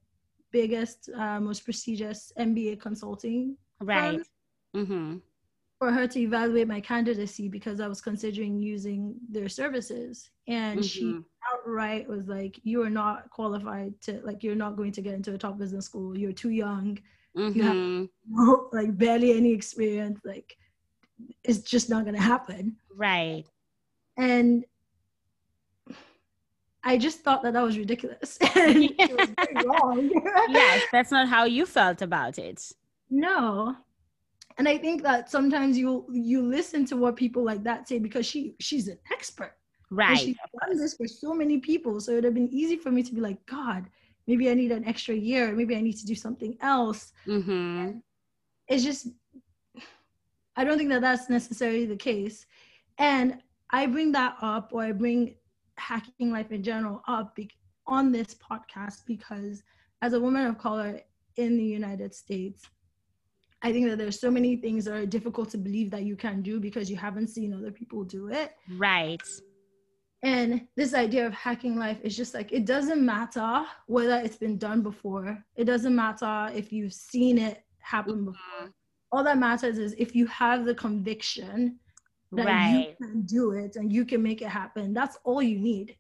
biggest, 0.52 1.10
uh, 1.16 1.40
most 1.40 1.64
prestigious 1.64 2.32
MBA 2.38 2.80
consulting 2.82 3.58
right. 3.82 4.20
Mm-hmm. 4.76 5.18
For 5.80 5.92
her 5.92 6.08
to 6.08 6.20
evaluate 6.20 6.68
my 6.68 6.82
candidacy 6.82 7.48
because 7.48 7.80
I 7.80 7.88
was 7.88 8.02
considering 8.02 8.60
using 8.60 9.16
their 9.30 9.48
services, 9.48 10.30
and 10.48 10.80
mm-hmm. 10.80 10.88
she 10.88 11.20
outright 11.58 12.08
was 12.08 12.28
like, 12.28 12.60
"You 12.64 12.82
are 12.84 12.90
not 12.90 13.30
qualified 13.30 14.00
to 14.02 14.22
like. 14.24 14.44
You're 14.44 14.56
not 14.56 14.76
going 14.76 14.92
to 14.94 15.02
get 15.02 15.14
into 15.14 15.34
a 15.34 15.38
top 15.38 15.58
business 15.58 15.86
school. 15.86 16.18
You're 16.18 16.32
too 16.32 16.52
young. 16.52 17.00
Mm-hmm. 17.36 17.58
You 17.58 17.64
have 17.64 17.76
mm-hmm. 17.76 18.06
no, 18.30 18.70
like 18.74 18.98
barely 18.98 19.34
any 19.34 19.52
experience. 19.54 20.20
Like, 20.24 20.58
it's 21.44 21.60
just 21.60 21.90
not 21.90 22.04
going 22.04 22.16
to 22.16 22.22
happen." 22.22 22.78
Right. 22.96 23.46
And 24.18 24.66
I 26.84 26.98
just 26.98 27.20
thought 27.20 27.44
that 27.44 27.52
that 27.54 27.64
was 27.64 27.78
ridiculous. 27.78 28.38
was 28.56 28.56
wrong. 29.66 30.10
yes, 30.48 30.84
that's 30.92 31.12
not 31.12 31.28
how 31.28 31.44
you 31.44 31.66
felt 31.66 32.02
about 32.02 32.40
it. 32.40 32.72
No. 33.10 33.76
And 34.58 34.70
I 34.70 34.78
think 34.78 35.04
that 35.04 35.30
sometimes 35.30 35.78
you 35.78 36.06
you 36.10 36.42
listen 36.42 36.86
to 36.86 36.96
what 36.96 37.18
people 37.18 37.44
like 37.44 37.64
that 37.64 37.90
say 37.90 38.00
because 38.00 38.26
she 38.26 38.56
she's 38.60 38.88
an 38.88 38.98
expert. 39.12 39.57
Right. 39.90 40.10
And 40.10 40.20
she's 40.20 40.36
done 40.60 40.78
this 40.78 40.96
for 40.96 41.08
so 41.08 41.34
many 41.34 41.60
people. 41.60 42.00
So 42.00 42.12
it 42.12 42.16
would 42.16 42.24
have 42.26 42.34
been 42.34 42.50
easy 42.52 42.78
for 42.78 42.92
me 42.92 43.04
to 43.04 43.14
be 43.14 43.22
like, 43.22 43.44
God, 43.46 43.90
maybe 44.28 44.50
I 44.50 44.54
need 44.54 44.72
an 44.72 44.86
extra 44.86 45.16
year. 45.16 45.54
Maybe 45.54 45.76
I 45.76 45.82
need 45.82 45.98
to 45.98 46.06
do 46.06 46.16
something 46.16 46.58
else. 46.62 47.14
Mm-hmm. 47.26 48.00
It's 48.68 48.84
just, 48.84 49.08
I 50.56 50.64
don't 50.64 50.78
think 50.78 50.90
that 50.90 51.02
that's 51.02 51.30
necessarily 51.30 51.86
the 51.86 51.96
case. 51.96 52.46
And 52.98 53.42
I 53.70 53.86
bring 53.86 54.12
that 54.14 54.36
up, 54.42 54.72
or 54.74 54.84
I 54.84 54.92
bring 54.92 55.36
hacking 55.78 56.32
life 56.32 56.52
in 56.52 56.64
general 56.64 57.04
up 57.08 57.36
be- 57.36 57.50
on 57.86 58.12
this 58.12 58.36
podcast 58.36 59.06
because 59.06 59.64
as 60.02 60.14
a 60.14 60.20
woman 60.20 60.46
of 60.46 60.58
color 60.58 61.00
in 61.38 61.58
the 61.58 61.64
United 61.64 62.14
States, 62.14 62.64
I 63.62 63.72
think 63.72 63.88
that 63.90 63.98
there's 63.98 64.20
so 64.20 64.30
many 64.30 64.56
things 64.56 64.86
that 64.86 64.94
are 64.94 65.06
difficult 65.06 65.50
to 65.52 65.58
believe 65.58 65.90
that 65.92 66.04
you 66.04 66.16
can 66.16 66.42
do 66.42 66.60
because 66.60 66.90
you 66.90 66.98
haven't 66.98 67.28
seen 67.28 67.54
other 67.54 67.72
people 67.72 68.04
do 68.04 68.28
it. 68.28 68.54
Right. 68.78 69.22
And 70.24 70.68
this 70.76 70.94
idea 70.94 71.28
of 71.28 71.34
hacking 71.34 71.78
life 71.78 72.00
is 72.02 72.18
just 72.18 72.34
like 72.34 72.52
it 72.52 72.66
doesn't 72.66 73.06
matter 73.06 73.64
whether 73.86 74.16
it's 74.16 74.38
been 74.38 74.58
done 74.58 74.82
before. 74.82 75.44
It 75.56 75.66
doesn't 75.66 75.96
matter 75.96 76.50
if 76.54 76.74
you've 76.74 76.94
seen 76.94 77.38
it 77.38 77.64
happen 77.80 78.26
before. 78.26 78.42
Mm-hmm. 78.62 78.68
All 79.12 79.24
that 79.24 79.38
matters 79.38 79.78
is 79.78 79.94
if 79.98 80.16
you 80.16 80.26
have 80.28 80.66
the 80.66 80.76
conviction 80.76 81.80
that 82.34 82.46
Right. 82.46 82.96
you 83.00 83.08
can 83.08 83.22
do 83.22 83.52
it 83.52 83.76
and 83.76 83.94
you 83.94 84.06
can 84.06 84.22
make 84.22 84.42
it 84.42 84.50
happen. 84.50 84.94
That's 84.94 85.18
all 85.24 85.42
you 85.42 85.60
need. 85.60 85.96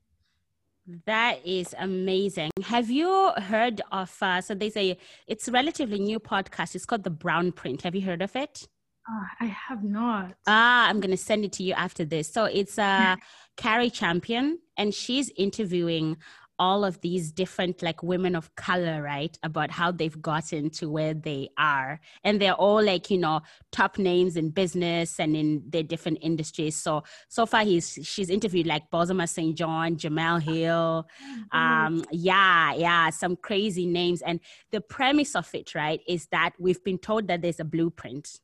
That 1.06 1.46
is 1.46 1.76
amazing. 1.78 2.52
Have 2.64 2.90
you 2.90 3.32
heard 3.38 3.82
of? 3.92 4.16
Uh, 4.22 4.40
so 4.42 4.56
there's 4.56 4.78
a. 4.78 4.98
It's 5.28 5.48
a 5.48 5.52
relatively 5.52 6.00
new 6.00 6.18
podcast. 6.20 6.76
It's 6.76 6.86
called 6.86 7.04
the 7.04 7.10
Brown 7.10 7.52
Print. 7.52 7.82
Have 7.82 7.94
you 7.94 8.02
heard 8.02 8.22
of 8.22 8.36
it? 8.38 8.68
Ah, 9.10 9.30
I 9.40 9.46
have 9.46 9.84
not. 9.84 10.34
Ah, 10.48 10.88
I'm 10.90 11.00
gonna 11.00 11.18
send 11.18 11.46
it 11.46 11.54
to 11.54 11.64
you 11.64 11.74
after 11.74 12.04
this. 12.04 12.32
So 12.32 12.46
it's 12.46 12.78
uh, 12.78 13.16
Carrie 13.56 13.90
Champion, 13.90 14.60
and 14.78 14.94
she's 14.94 15.32
interviewing 15.38 16.18
all 16.60 16.84
of 16.84 17.00
these 17.02 17.32
different 17.32 17.84
like 17.84 18.02
women 18.02 18.36
of 18.36 18.54
color, 18.56 19.02
right? 19.04 19.38
About 19.44 19.70
how 19.70 19.92
they've 19.92 20.20
gotten 20.22 20.72
to 20.72 20.90
where 20.90 21.14
they 21.14 21.50
are, 21.58 22.02
and 22.24 22.42
they're 22.42 22.54
all 22.54 22.84
like 22.84 23.10
you 23.10 23.18
know 23.18 23.42
top 23.72 23.98
names 23.98 24.36
in 24.36 24.50
business 24.50 25.20
and 25.20 25.38
in 25.38 25.64
their 25.70 25.84
different 25.84 26.18
industries. 26.22 26.76
So 26.76 27.04
so 27.30 27.46
far, 27.46 27.64
he's 27.64 27.98
she's 28.04 28.30
interviewed 28.30 28.68
like 28.68 28.90
Bozoma 28.92 29.30
St. 29.30 29.56
John, 29.58 29.96
Jemele 29.96 30.42
Hill, 30.42 31.08
um 31.54 32.04
yeah 32.12 32.74
yeah 32.74 33.10
some 33.10 33.36
crazy 33.38 33.86
names 33.86 34.22
and 34.22 34.40
the 34.72 34.82
premise 34.82 35.36
of 35.36 35.50
it 35.54 35.74
right 35.76 36.02
is 36.08 36.28
that 36.28 36.52
we've 36.60 36.84
been 36.84 36.98
told 36.98 37.28
that 37.28 37.42
there's 37.42 37.60
a 37.60 37.64
blueprint 37.64 38.40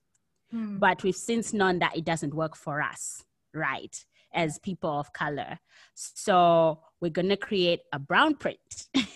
Hmm. 0.53 0.77
but 0.77 1.01
we've 1.03 1.15
since 1.15 1.51
known 1.51 1.79
that 1.79 1.97
it 1.97 2.05
doesn't 2.05 2.33
work 2.35 2.55
for 2.55 2.79
us 2.79 3.23
right 3.55 4.05
as 4.35 4.59
people 4.59 4.99
of 4.99 5.11
color. 5.13 5.57
So 5.95 6.79
we're 7.01 7.09
gonna 7.09 7.37
create 7.37 7.81
a 7.91 7.97
brown 7.99 8.35
print. 8.35 8.87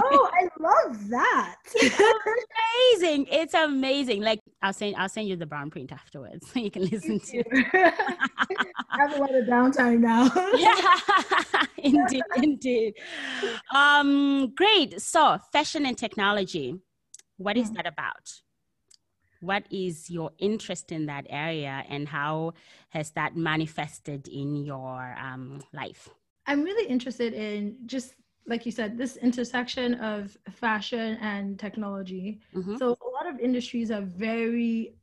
Oh, 0.00 0.30
I 0.32 0.48
love 0.60 1.08
that. 1.08 1.56
amazing. 2.94 3.26
It's 3.32 3.52
amazing. 3.54 4.22
Like 4.22 4.38
i'll 4.62 4.72
send 4.72 4.94
i'll 4.94 5.08
send 5.08 5.26
you 5.26 5.34
the 5.34 5.46
brown 5.46 5.70
print 5.70 5.90
afterwards 5.90 6.48
so 6.52 6.60
you 6.60 6.70
can 6.70 6.84
listen 6.84 7.18
to 7.18 7.38
it. 7.38 7.66
I 7.74 8.96
have 8.98 9.16
a 9.16 9.18
lot 9.18 9.34
of 9.34 9.44
downtime 9.46 9.98
now. 9.98 10.30
yeah 10.56 11.64
indeed 11.78 12.22
indeed. 12.36 12.94
Um 13.74 14.52
great. 14.54 15.00
So 15.02 15.38
fashion 15.52 15.84
and 15.84 15.98
technology 15.98 16.76
what 17.36 17.56
is 17.56 17.68
Hmm. 17.68 17.74
that 17.74 17.86
about 17.88 18.30
what 19.40 19.64
is 19.70 20.10
your 20.10 20.30
interest 20.38 20.90
in 20.92 21.06
that 21.06 21.26
area 21.30 21.84
and 21.88 22.08
how 22.08 22.52
has 22.90 23.10
that 23.12 23.36
manifested 23.36 24.28
in 24.28 24.56
your 24.56 25.14
um, 25.20 25.60
life 25.72 26.08
I'm 26.46 26.62
really 26.62 26.88
interested 26.88 27.34
in 27.34 27.76
just 27.86 28.14
like 28.46 28.64
you 28.64 28.72
said, 28.72 28.96
this 28.96 29.16
intersection 29.18 29.94
of 29.96 30.34
fashion 30.50 31.18
and 31.20 31.58
technology. 31.58 32.40
Mhm. 32.54 32.78
So 32.78 32.96
a 33.02 33.10
lot 33.10 33.26
of 33.28 33.38
industries 33.38 33.90
are 33.90 34.00
very 34.00 34.94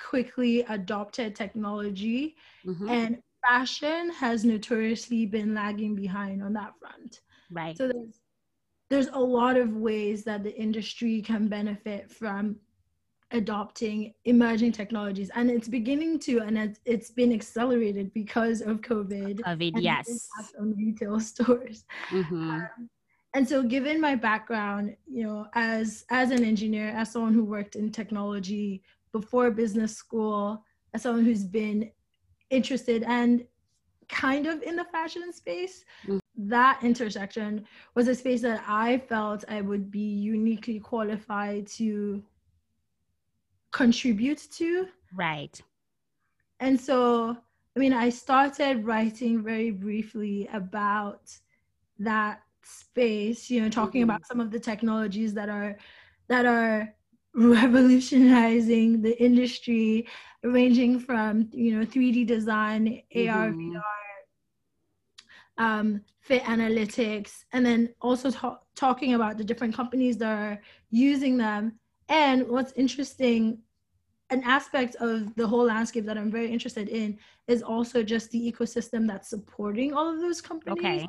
quickly 0.00 0.62
adopted 0.62 1.36
technology 1.36 2.34
Mhm. 2.64 2.88
and 2.88 3.22
fashion 3.46 4.10
has 4.10 4.44
notoriously 4.44 5.26
been 5.26 5.54
lagging 5.54 5.94
behind 5.94 6.42
on 6.42 6.52
that 6.54 6.76
front. 6.80 7.20
right 7.50 7.76
So 7.76 7.86
there's 7.86 8.20
there's 8.90 9.08
a 9.08 9.18
lot 9.20 9.56
of 9.56 9.76
ways 9.76 10.24
that 10.24 10.42
the 10.42 10.56
industry 10.58 11.20
can 11.22 11.48
benefit 11.48 12.10
from 12.10 12.56
adopting 13.32 14.14
emerging 14.24 14.72
technologies 14.72 15.30
and 15.34 15.50
it's 15.50 15.68
beginning 15.68 16.18
to 16.18 16.38
and 16.40 16.56
it's, 16.56 16.80
it's 16.86 17.10
been 17.10 17.32
accelerated 17.32 18.12
because 18.14 18.62
of 18.62 18.80
covid 18.80 19.40
covid 19.40 19.72
yes 19.82 20.28
on 20.58 20.74
retail 20.76 21.20
stores 21.32 21.84
Mhm. 22.10 22.68
and 23.34 23.46
so 23.46 23.62
given 23.62 24.00
my 24.00 24.14
background 24.14 24.96
you 25.06 25.24
know 25.24 25.46
as 25.54 26.04
as 26.10 26.30
an 26.30 26.42
engineer 26.42 26.88
as 26.88 27.12
someone 27.12 27.34
who 27.34 27.44
worked 27.44 27.76
in 27.76 27.90
technology 27.92 28.82
before 29.12 29.50
business 29.50 29.94
school 29.94 30.64
as 30.94 31.02
someone 31.02 31.24
who's 31.24 31.44
been 31.44 31.90
interested 32.48 33.02
and 33.04 33.44
kind 34.08 34.46
of 34.46 34.62
in 34.62 34.74
the 34.74 34.84
fashion 34.86 35.32
space 35.32 35.84
Mm. 36.06 36.18
that 36.36 36.78
intersection 36.82 37.66
was 37.94 38.08
a 38.08 38.14
space 38.14 38.40
that 38.40 38.62
i 38.66 38.96
felt 38.96 39.44
i 39.50 39.60
would 39.60 39.90
be 39.90 40.08
uniquely 40.34 40.78
qualified 40.80 41.66
to 41.66 42.22
contribute 43.72 44.38
to 44.52 44.88
right 45.14 45.60
and 46.60 46.80
so 46.80 47.36
i 47.76 47.78
mean 47.78 47.92
i 47.92 48.08
started 48.08 48.84
writing 48.84 49.42
very 49.42 49.70
briefly 49.70 50.48
about 50.52 51.30
that 51.98 52.42
space 52.62 53.50
you 53.50 53.60
know 53.60 53.68
talking 53.68 54.02
Mhm. 54.02 54.04
about 54.04 54.26
some 54.26 54.40
of 54.40 54.50
the 54.50 54.58
technologies 54.60 55.34
that 55.34 55.48
are 55.48 55.76
that 56.28 56.46
are 56.46 56.94
revolutionizing 57.34 59.00
the 59.02 59.20
industry 59.22 60.06
ranging 60.42 60.98
from 60.98 61.48
you 61.52 61.78
know 61.78 61.84
3d 61.84 62.26
design 62.26 63.02
ar 63.14 63.52
Mhm. 63.52 63.72
vr 63.72 63.82
um, 65.58 66.02
fit 66.20 66.42
analytics 66.44 67.44
and 67.52 67.64
then 67.66 67.88
also 68.00 68.30
ta- 68.30 68.60
talking 68.76 69.14
about 69.14 69.36
the 69.36 69.44
different 69.44 69.74
companies 69.74 70.16
that 70.18 70.32
are 70.38 70.60
using 70.90 71.36
them 71.36 71.78
and 72.08 72.48
what's 72.48 72.72
interesting 72.72 73.58
an 74.30 74.42
aspect 74.44 74.94
of 74.96 75.34
the 75.36 75.46
whole 75.46 75.64
landscape 75.64 76.04
that 76.06 76.18
i'm 76.18 76.30
very 76.30 76.50
interested 76.52 76.88
in 76.88 77.18
is 77.46 77.62
also 77.62 78.02
just 78.02 78.30
the 78.30 78.52
ecosystem 78.52 79.06
that's 79.06 79.28
supporting 79.30 79.94
all 79.94 80.08
of 80.12 80.20
those 80.20 80.40
companies. 80.40 81.02
Okay. 81.02 81.06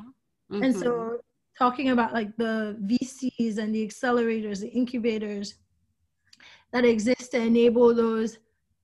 And 0.62 0.74
Mhm. 0.74 0.80
so 0.80 1.20
talking 1.58 1.90
about 1.90 2.12
like 2.14 2.36
the 2.36 2.76
vcs 2.86 3.58
and 3.58 3.74
the 3.74 3.86
accelerators 3.86 4.60
the 4.60 4.68
incubators 4.68 5.54
that 6.72 6.84
exist 6.84 7.32
to 7.32 7.38
enable 7.40 7.94
those 7.94 8.38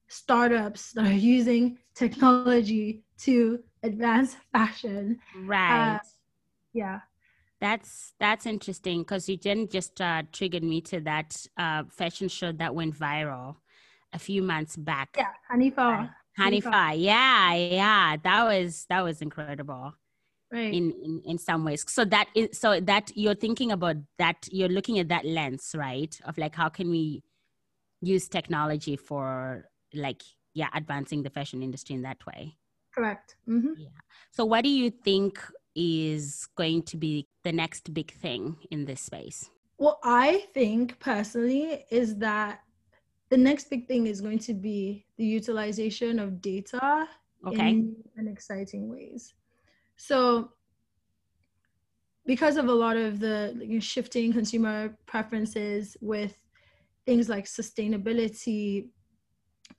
startups 0.08 0.92
that 0.92 1.06
are 1.06 1.12
using 1.12 1.78
technology 1.94 3.04
to 3.18 3.62
advance 3.82 4.36
fashion. 4.52 5.18
Right. 5.34 6.00
Yeah 6.72 7.00
That's 7.60 8.12
that's 8.20 8.44
interesting 8.46 9.00
because 9.00 9.28
you 9.28 9.36
didn't 9.36 9.70
just 9.70 10.00
uh, 10.00 10.22
triggered 10.32 10.62
me 10.62 10.80
to 10.82 11.00
that 11.00 11.34
uh, 11.56 11.84
fashion 11.90 12.28
show 12.28 12.52
that 12.52 12.74
went 12.74 12.98
viral 12.98 13.56
a 14.12 14.18
few 14.18 14.42
months 14.42 14.76
back. 14.76 15.10
yeah 15.16 15.32
hanifa 15.50 16.10
Hanifa, 16.38 16.92
yeah, 16.98 17.54
yeah, 17.54 18.16
that 18.22 18.44
was 18.44 18.84
that 18.90 19.02
was 19.02 19.22
incredible 19.22 19.94
right 20.52 20.74
in, 20.74 20.92
in 21.02 21.22
in 21.24 21.38
some 21.38 21.64
ways. 21.64 21.84
So 21.88 22.04
that 22.04 22.28
is 22.34 22.58
so 22.58 22.78
that 22.80 23.10
you're 23.14 23.34
thinking 23.34 23.72
about 23.72 23.96
that 24.18 24.46
you're 24.50 24.68
looking 24.68 24.98
at 24.98 25.08
that 25.08 25.24
lens, 25.24 25.74
right? 25.74 26.14
Of 26.26 26.36
like 26.36 26.54
how 26.54 26.68
can 26.68 26.90
we 26.90 27.22
use 28.02 28.28
technology 28.28 28.96
for 28.96 29.64
like 29.94 30.22
yeah 30.52 30.68
advancing 30.74 31.22
the 31.22 31.30
fashion 31.30 31.62
industry 31.62 31.94
in 31.94 32.02
that 32.02 32.24
way. 32.26 32.58
correct 32.94 33.36
Mm-hmm. 33.48 33.74
Yeah. 33.78 33.98
So 34.30 34.44
what 34.44 34.64
do 34.64 34.70
you 34.70 34.90
think 34.90 35.38
is 35.76 36.48
going 36.56 36.82
to 36.82 36.96
be 36.96 37.28
the 37.44 37.52
next 37.52 37.92
big 37.94 38.10
thing 38.12 38.56
in 38.70 38.84
this 38.84 39.02
space? 39.02 39.50
what 39.78 39.98
i 40.02 40.42
think 40.54 40.98
personally 41.00 41.84
is 41.90 42.16
that 42.16 42.60
the 43.28 43.36
next 43.36 43.68
big 43.68 43.86
thing 43.86 44.06
is 44.06 44.20
going 44.20 44.38
to 44.38 44.54
be 44.54 45.04
the 45.18 45.24
utilization 45.24 46.18
of 46.18 46.40
data 46.40 47.06
Okay. 47.46 47.70
in 47.70 47.94
and 48.16 48.28
exciting 48.28 48.88
ways. 48.88 49.34
So, 49.96 50.52
because 52.24 52.56
of 52.56 52.66
a 52.68 52.72
lot 52.72 52.96
of 52.96 53.20
the 53.20 53.78
shifting 53.80 54.32
consumer 54.32 54.96
preferences 55.06 55.96
with 56.00 56.36
things 57.04 57.28
like 57.28 57.44
sustainability 57.44 58.88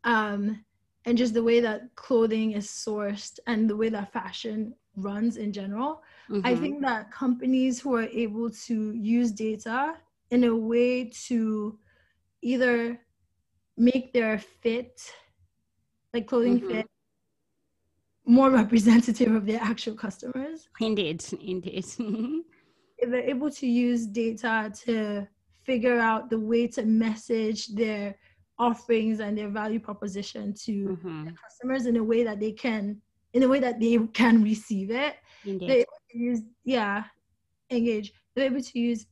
um, 0.06 0.64
and 1.06 1.18
just 1.18 1.34
the 1.34 1.44
way 1.44 1.60
that 1.60 1.94
clothing 1.96 2.52
is 2.52 2.68
sourced 2.68 3.40
and 3.48 3.70
the 3.70 3.76
way 3.76 3.90
that 3.90 4.14
fashion 4.14 4.74
runs 4.98 5.38
in 5.38 5.54
general, 5.54 6.04
I 6.44 6.54
Mhm. 6.54 6.60
think 6.60 6.82
that 6.82 7.12
companies 7.12 7.80
who 7.80 7.96
are 7.96 8.10
able 8.26 8.50
to 8.68 8.94
use 8.94 9.32
data 9.32 9.98
in 10.32 10.44
a 10.44 10.56
way 10.56 11.06
to 11.28 11.80
either 12.42 13.00
make 13.78 14.12
their 14.14 14.38
fit, 14.40 15.00
like 16.14 16.28
clothing 16.28 16.60
Mhm. 16.60 16.68
fit, 16.68 16.88
more 18.26 18.50
representative 18.62 19.34
of 19.34 19.46
their 19.46 19.62
actual 19.62 19.96
customers. 19.96 20.68
Indeed, 20.80 21.24
indeed. 21.42 21.86
if 22.98 23.10
they're 23.10 23.30
able 23.30 23.52
to 23.52 23.68
use 23.68 24.06
data 24.08 24.72
to 24.86 25.28
figure 25.64 26.00
out 26.00 26.30
the 26.30 26.40
way 26.40 26.68
to 26.68 26.84
message 26.86 27.68
their 27.70 28.18
offerings 28.60 29.20
and 29.20 29.38
their 29.38 29.50
value 29.50 29.80
proposition 29.80 30.54
to 30.54 30.90
mm-hmm. 30.90 31.28
customers 31.44 31.86
in 31.86 31.98
a 31.98 32.04
way 32.04 32.24
that 32.24 32.40
they 32.40 32.52
can 32.52 33.00
in 33.34 33.44
a 33.44 33.48
way 33.48 33.60
that 33.60 33.80
they 33.80 33.98
can 34.14 34.44
receive 34.44 34.92
it 34.92 35.16
they're 35.46 35.86
use 36.14 36.42
yeah 36.64 37.04
engage 37.70 38.14
they're 38.36 38.46
able 38.46 38.62
to 38.62 38.80
use 38.80 39.06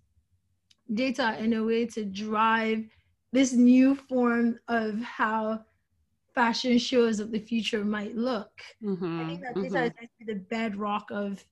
data 0.93 1.37
in 1.39 1.53
a 1.53 1.63
way 1.63 1.85
to 1.85 2.05
drive 2.05 2.85
this 3.31 3.53
new 3.53 3.95
form 3.95 4.59
of 4.67 5.01
how 5.01 5.59
fashion 6.35 6.77
shows 6.77 7.19
of 7.19 7.31
the 7.31 7.39
future 7.39 7.83
might 7.83 8.15
look. 8.15 8.51
Mm-hmm, 8.83 9.21
I 9.21 9.25
think 9.25 9.41
that 9.41 9.55
data 9.55 9.71
mm-hmm. 9.71 10.03
is 10.03 10.27
the 10.27 10.35
bedrock 10.35 11.09
of 11.09 11.43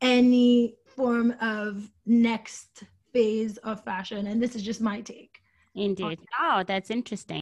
any 0.00 0.74
form 0.86 1.34
of 1.40 1.88
next 2.06 2.84
phase 3.12 3.58
of 3.58 3.84
fashion. 3.84 4.26
And 4.26 4.42
this 4.42 4.56
is 4.56 4.62
just 4.62 4.80
my 4.80 5.02
take. 5.02 5.38
Indeed. 5.74 6.18
Oh, 6.40 6.64
that's 6.66 6.90
interesting. 6.90 7.41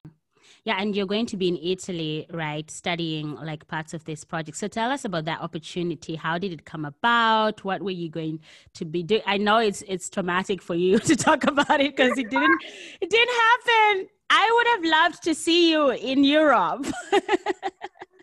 Yeah, 0.64 0.76
and 0.80 0.94
you're 0.94 1.06
going 1.06 1.26
to 1.26 1.36
be 1.36 1.48
in 1.48 1.56
Italy, 1.56 2.26
right, 2.30 2.70
studying 2.70 3.34
like 3.36 3.66
parts 3.68 3.94
of 3.94 4.04
this 4.04 4.24
project. 4.24 4.56
So 4.56 4.68
tell 4.68 4.90
us 4.90 5.04
about 5.04 5.24
that 5.24 5.40
opportunity. 5.40 6.16
How 6.16 6.38
did 6.38 6.52
it 6.52 6.64
come 6.64 6.84
about? 6.84 7.64
What 7.64 7.82
were 7.82 7.90
you 7.90 8.10
going 8.10 8.40
to 8.74 8.84
be 8.84 9.02
doing? 9.02 9.22
I 9.26 9.36
know 9.36 9.58
it's 9.58 9.82
it's 9.88 10.10
traumatic 10.10 10.62
for 10.62 10.74
you 10.74 10.98
to 11.10 11.16
talk 11.16 11.44
about 11.44 11.80
it 11.80 11.96
because 11.96 12.16
it 12.18 12.30
didn't 12.30 12.58
it 13.00 13.10
didn't 13.10 13.34
happen. 13.34 14.08
I 14.30 14.50
would 14.54 14.66
have 14.68 15.02
loved 15.02 15.22
to 15.24 15.34
see 15.34 15.72
you 15.72 15.90
in 15.90 16.22
Europe. 16.22 16.86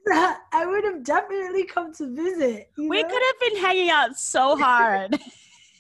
I 0.10 0.66
would 0.66 0.86
have 0.86 1.04
definitely 1.04 1.66
come 1.66 1.94
to 1.96 2.08
visit. 2.16 2.72
We 2.78 3.02
know? 3.02 3.10
could 3.10 3.22
have 3.22 3.40
been 3.52 3.62
hanging 3.62 3.90
out 3.90 4.18
so 4.18 4.56
hard. 4.56 5.20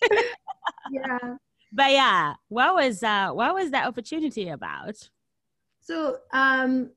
yeah. 0.92 1.36
But 1.72 1.92
yeah, 1.92 2.34
what 2.50 2.76
was 2.76 3.04
uh 3.04 3.30
what 3.32 3.54
was 3.54 3.72
that 3.72 3.88
opportunity 3.88 4.50
about? 4.50 5.10
So 5.88 6.18
um 6.34 6.92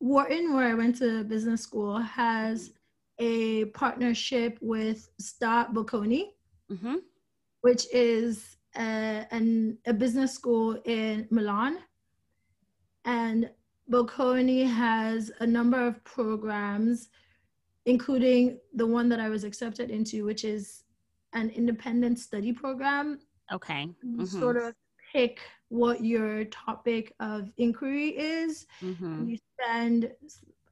Wharton, 0.00 0.54
where 0.54 0.68
I 0.68 0.74
went 0.74 0.96
to 0.98 1.22
business 1.24 1.60
school, 1.60 1.98
has 1.98 2.72
a 3.18 3.66
partnership 3.66 4.58
with 4.62 5.08
SDA 5.20 5.72
Bocconi, 5.74 6.24
mm-hmm. 6.70 6.96
which 7.60 7.86
is 7.92 8.56
a, 8.76 9.26
an, 9.30 9.76
a 9.86 9.92
business 9.92 10.32
school 10.32 10.80
in 10.84 11.26
Milan. 11.30 11.78
And 13.04 13.50
Bocconi 13.90 14.66
has 14.66 15.30
a 15.40 15.46
number 15.46 15.86
of 15.86 16.02
programs, 16.04 17.08
including 17.84 18.58
the 18.74 18.86
one 18.86 19.10
that 19.10 19.20
I 19.20 19.28
was 19.28 19.44
accepted 19.44 19.90
into, 19.90 20.24
which 20.24 20.44
is 20.44 20.84
an 21.34 21.50
independent 21.50 22.18
study 22.18 22.52
program 22.52 23.18
Okay. 23.52 23.88
Mm-hmm. 24.04 24.24
Sort 24.24 24.56
of 24.56 24.74
pick 25.12 25.40
what 25.68 26.04
your 26.04 26.44
topic 26.46 27.12
of 27.20 27.50
inquiry 27.56 28.10
is. 28.10 28.66
Mm-hmm. 28.82 29.28
You 29.28 29.38
spend, 29.58 30.10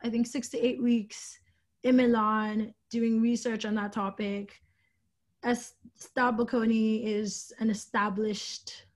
I 0.02 0.10
think, 0.10 0.26
six 0.26 0.48
to 0.50 0.64
eight 0.64 0.82
weeks 0.82 1.38
in 1.82 1.96
Milan 1.96 2.74
doing 2.90 3.20
research 3.20 3.64
on 3.64 3.74
that 3.74 3.92
topic. 3.92 4.60
As 5.42 5.74
is 7.04 7.52
an 7.58 7.70
established 7.70 8.86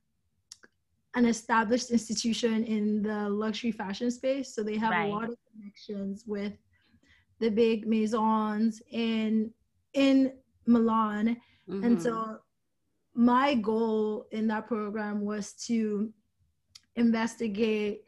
an 1.15 1.25
established 1.25 1.89
institution 1.89 2.63
in 2.63 3.01
the 3.01 3.29
luxury 3.29 3.71
fashion 3.71 4.11
space. 4.11 4.53
So 4.53 4.63
they 4.63 4.77
have 4.77 4.91
right. 4.91 5.09
a 5.09 5.13
lot 5.13 5.23
of 5.23 5.35
connections 5.51 6.23
with 6.27 6.53
the 7.39 7.49
big 7.49 7.87
maisons 7.87 8.81
in 8.91 9.51
in 9.93 10.33
Milan. 10.65 11.37
Mm-hmm. 11.67 11.83
And 11.83 12.01
so 12.01 12.39
my 13.19 13.53
goal 13.53 14.27
in 14.31 14.47
that 14.47 14.65
program 14.65 15.19
was 15.25 15.51
to 15.51 16.09
investigate 16.95 18.05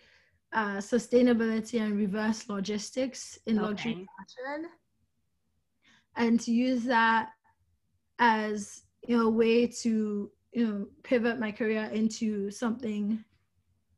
uh, 0.54 0.78
sustainability 0.78 1.82
and 1.82 1.98
reverse 1.98 2.48
logistics 2.48 3.38
in 3.46 3.60
okay. 3.60 3.68
luxury 3.68 4.08
fashion 4.18 4.70
and 6.16 6.40
to 6.40 6.54
use 6.54 6.86
that 6.86 7.32
as 8.20 8.84
you 9.06 9.18
know 9.18 9.28
a 9.28 9.30
way 9.30 9.68
to 9.68 10.32
you 10.54 10.66
know 10.66 10.88
pivot 11.04 11.38
my 11.42 11.52
career 11.52 11.90
into 11.92 12.50
something 12.50 13.22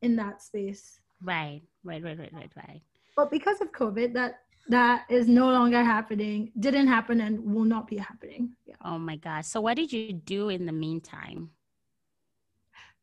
in 0.02 0.16
that 0.16 0.42
space. 0.42 0.98
Right. 1.22 1.62
Right 1.84 2.02
right 2.02 2.18
right 2.18 2.32
right 2.32 2.50
right. 2.56 2.82
But 3.16 3.30
because 3.30 3.60
of 3.60 3.70
covid 3.70 4.14
that 4.14 4.40
that 4.68 5.04
is 5.10 5.28
no 5.28 5.50
longer 5.50 5.82
happening, 5.82 6.52
didn't 6.58 6.86
happen, 6.86 7.20
and 7.20 7.44
will 7.44 7.64
not 7.64 7.86
be 7.86 7.96
happening. 7.96 8.54
Yeah. 8.66 8.76
Oh 8.84 8.98
my 8.98 9.16
gosh. 9.16 9.46
So, 9.46 9.60
what 9.60 9.76
did 9.76 9.92
you 9.92 10.12
do 10.12 10.48
in 10.48 10.66
the 10.66 10.72
meantime? 10.72 11.50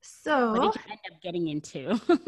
So, 0.02 0.54
what 0.54 0.74
did 0.74 0.82
you 0.82 0.92
end 0.92 1.00
up 1.12 1.22
getting 1.22 1.48
into? 1.50 2.02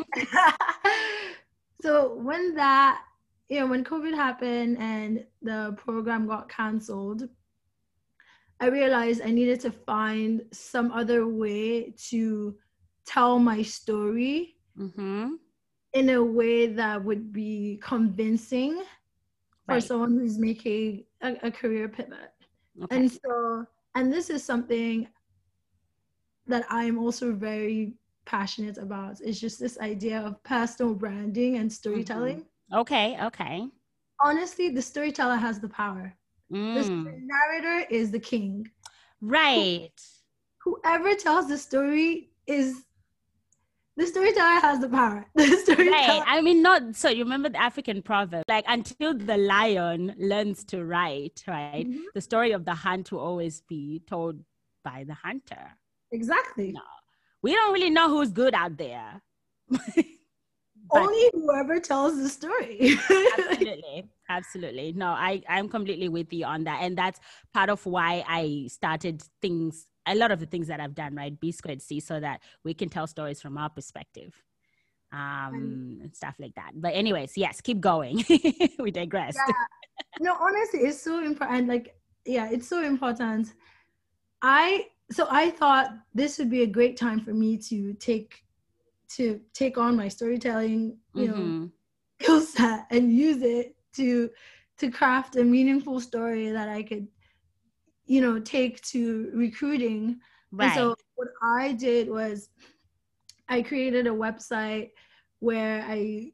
so, 1.82 2.16
when 2.16 2.56
that, 2.56 3.02
you 3.50 3.60
know, 3.60 3.68
when 3.68 3.84
COVID 3.84 4.14
happened 4.14 4.78
and 4.80 5.26
the 5.42 5.76
program 5.78 6.28
got 6.28 6.50
canceled, 6.50 7.28
I 8.60 8.68
realized 8.68 9.22
I 9.24 9.32
needed 9.32 9.60
to 9.62 9.72
find 9.72 10.44
some 10.52 10.92
other 10.92 11.28
way 11.28 11.96
to 12.10 12.56
tell 13.06 13.40
my 13.40 13.64
story 13.64 14.58
mm-hmm. 14.80 15.34
in 15.94 16.10
a 16.10 16.24
way 16.24 16.68
that 16.68 17.04
would 17.04 17.34
be 17.34 17.80
convincing 17.82 18.84
for 19.66 19.76
right. 19.76 19.84
someone 19.84 20.12
who's 20.12 20.38
making 20.38 21.06
a, 21.22 21.36
a 21.44 21.52
career 21.52 21.88
pivot. 21.88 22.32
Okay. 22.84 22.96
And 22.96 23.12
so, 23.12 23.66
and 23.96 24.12
this 24.12 24.30
is 24.30 24.44
something 24.44 25.08
that 26.48 26.66
I'm 26.70 26.98
also 27.00 27.34
very 27.34 27.94
passionate 28.26 28.78
about. 28.78 29.22
It's 29.22 29.40
just 29.40 29.60
this 29.60 29.80
idea 29.80 30.22
of 30.22 30.42
personal 30.44 30.94
branding 30.94 31.58
and 31.58 31.72
storytelling. 31.72 32.40
Mm-hmm. 32.40 32.80
Okay, 32.80 33.18
okay. 33.24 33.68
Honestly, 34.20 34.70
the 34.70 34.82
storyteller 34.82 35.36
has 35.36 35.60
the 35.60 35.70
power. 35.70 36.16
Mm. 36.52 36.76
The 36.76 37.22
narrator 37.26 37.88
is 37.90 38.12
the 38.12 38.20
king. 38.20 38.68
Right. 39.22 39.92
Who, 40.64 40.80
whoever 40.84 41.16
tells 41.16 41.48
the 41.48 41.58
story 41.58 42.32
is 42.48 42.84
the 43.96 44.08
storyteller 44.08 44.60
has 44.60 44.80
the 44.80 44.90
power. 44.90 45.26
The 45.36 45.58
storyteller. 45.58 45.92
Right. 45.92 46.24
I 46.26 46.42
mean, 46.42 46.62
not 46.62 46.96
so. 46.96 47.10
You 47.10 47.24
remember 47.24 47.50
the 47.50 47.62
African 47.62 48.02
proverb, 48.02 48.44
like 48.48 48.66
until 48.68 49.14
the 49.14 49.38
lion 49.38 50.16
learns 50.18 50.64
to 50.66 50.84
write, 50.84 51.44
right? 51.48 51.88
Mm-hmm. 51.88 52.02
The 52.16 52.22
story 52.22 52.52
of 52.52 52.66
the 52.66 52.74
hunt 52.74 53.12
will 53.12 53.20
always 53.20 53.62
be 53.62 54.02
told 54.08 54.40
by 54.84 55.04
the 55.08 55.14
hunter. 55.14 55.78
Exactly. 56.12 56.72
No, 56.72 56.82
we 57.42 57.54
don't 57.54 57.74
really 57.74 57.90
know 57.90 58.10
who's 58.10 58.32
good 58.32 58.54
out 58.54 58.78
there. 58.78 59.22
Only 60.92 61.30
whoever 61.34 61.80
tells 61.80 62.22
the 62.22 62.30
story. 62.30 62.98
absolutely, 63.10 64.10
absolutely. 64.30 64.94
No, 64.94 65.08
I 65.08 65.42
I'm 65.48 65.70
completely 65.70 66.10
with 66.10 66.32
you 66.34 66.46
on 66.46 66.66
that, 66.66 66.82
and 66.82 66.98
that's 66.98 67.20
part 67.54 67.70
of 67.70 67.86
why 67.86 68.24
I 68.28 68.68
started 68.70 69.24
things 69.42 69.88
a 70.06 70.16
lot 70.16 70.32
of 70.32 70.40
the 70.40 70.46
things 70.46 70.68
that 70.68 70.80
I've 70.80 70.96
done, 70.96 71.16
right? 71.16 71.38
B 71.40 71.52
squared 71.52 71.82
C, 71.82 72.00
so 72.00 72.20
that 72.20 72.42
we 72.64 72.74
can 72.74 72.90
tell 72.90 73.08
stories 73.08 73.42
from 73.42 73.58
our 73.58 73.70
perspective, 73.70 74.34
um, 75.12 76.00
and 76.02 76.16
stuff 76.16 76.36
like 76.40 76.56
that. 76.56 76.72
But 76.76 76.94
anyways, 76.96 77.38
yes, 77.38 77.62
keep 77.62 77.80
going. 77.80 78.24
we 78.80 78.92
digress. 78.92 79.36
Yeah. 79.36 79.54
No, 80.20 80.36
honestly, 80.40 80.82
it's 80.82 81.02
so 81.02 81.24
important. 81.24 81.68
Like, 81.68 81.96
yeah, 82.26 82.50
it's 82.52 82.68
so 82.68 82.84
important. 82.84 83.54
I 84.42 84.88
so 85.12 85.28
I 85.30 85.52
thought 85.52 85.94
this 86.14 86.38
would 86.38 86.50
be 86.50 86.64
a 86.64 86.68
great 86.68 86.98
time 86.98 87.20
for 87.20 87.34
me 87.34 87.58
to 87.58 87.94
take 87.94 88.44
to 89.10 89.40
take 89.54 89.78
on 89.78 89.96
my 89.96 90.08
storytelling, 90.08 90.98
you 91.14 91.28
mm-hmm. 91.28 91.62
know, 91.62 91.70
skill 92.20 92.42
set 92.42 92.88
and 92.90 93.12
use 93.12 93.42
it 93.42 93.76
to 93.96 94.30
to 94.80 94.90
craft 94.90 95.36
a 95.36 95.44
meaningful 95.44 96.00
story 96.00 96.50
that 96.50 96.68
I 96.68 96.84
could 96.84 97.08
you 98.14 98.22
know 98.22 98.40
take 98.40 98.80
to 98.82 99.32
recruiting 99.34 100.20
right. 100.52 100.68
and 100.68 100.76
so 100.76 100.96
what 101.16 101.30
i 101.42 101.72
did 101.74 102.08
was 102.08 102.50
i 103.50 103.60
created 103.60 104.06
a 104.06 104.12
website 104.12 104.92
where 105.40 105.84
i 105.88 106.32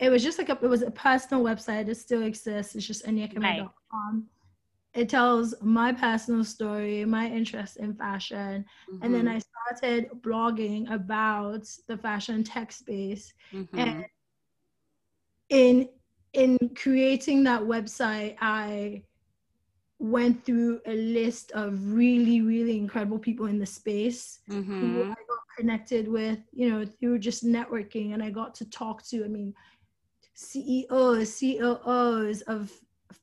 it 0.00 0.10
was 0.10 0.24
just 0.24 0.38
like 0.38 0.48
a, 0.48 0.58
it 0.60 0.66
was 0.68 0.82
a 0.82 0.90
personal 0.90 1.44
website 1.44 1.88
it 1.88 1.94
still 1.94 2.22
exists 2.22 2.74
it's 2.74 2.84
just 2.84 3.06
aniekeme.com 3.06 3.78
right. 3.92 5.00
it 5.00 5.08
tells 5.08 5.54
my 5.62 5.92
personal 5.92 6.42
story 6.42 7.04
my 7.04 7.28
interest 7.28 7.76
in 7.76 7.94
fashion 7.94 8.64
mm-hmm. 8.90 9.04
and 9.04 9.14
then 9.14 9.26
mm-hmm. 9.26 9.36
i 9.36 9.74
started 9.78 10.10
blogging 10.20 10.92
about 10.92 11.64
the 11.86 11.96
fashion 11.96 12.42
tech 12.42 12.72
space 12.72 13.32
mm-hmm. 13.52 13.78
and 13.78 14.04
in 15.50 15.88
in 16.32 16.58
creating 16.74 17.44
that 17.44 17.62
website 17.62 18.34
i 18.40 19.00
went 19.98 20.44
through 20.44 20.80
a 20.86 20.94
list 20.94 21.50
of 21.52 21.92
really, 21.92 22.40
really 22.40 22.78
incredible 22.78 23.18
people 23.18 23.46
in 23.46 23.58
the 23.58 23.66
space 23.66 24.40
mm-hmm. 24.48 24.80
who 24.80 25.02
I 25.02 25.06
got 25.08 25.38
connected 25.56 26.06
with, 26.06 26.38
you 26.52 26.70
know, 26.70 26.86
through 27.00 27.18
just 27.18 27.44
networking. 27.44 28.14
And 28.14 28.22
I 28.22 28.30
got 28.30 28.54
to 28.56 28.70
talk 28.70 29.04
to, 29.08 29.24
I 29.24 29.28
mean, 29.28 29.54
CEOs, 30.34 31.40
COOs 31.40 32.42
of 32.42 32.70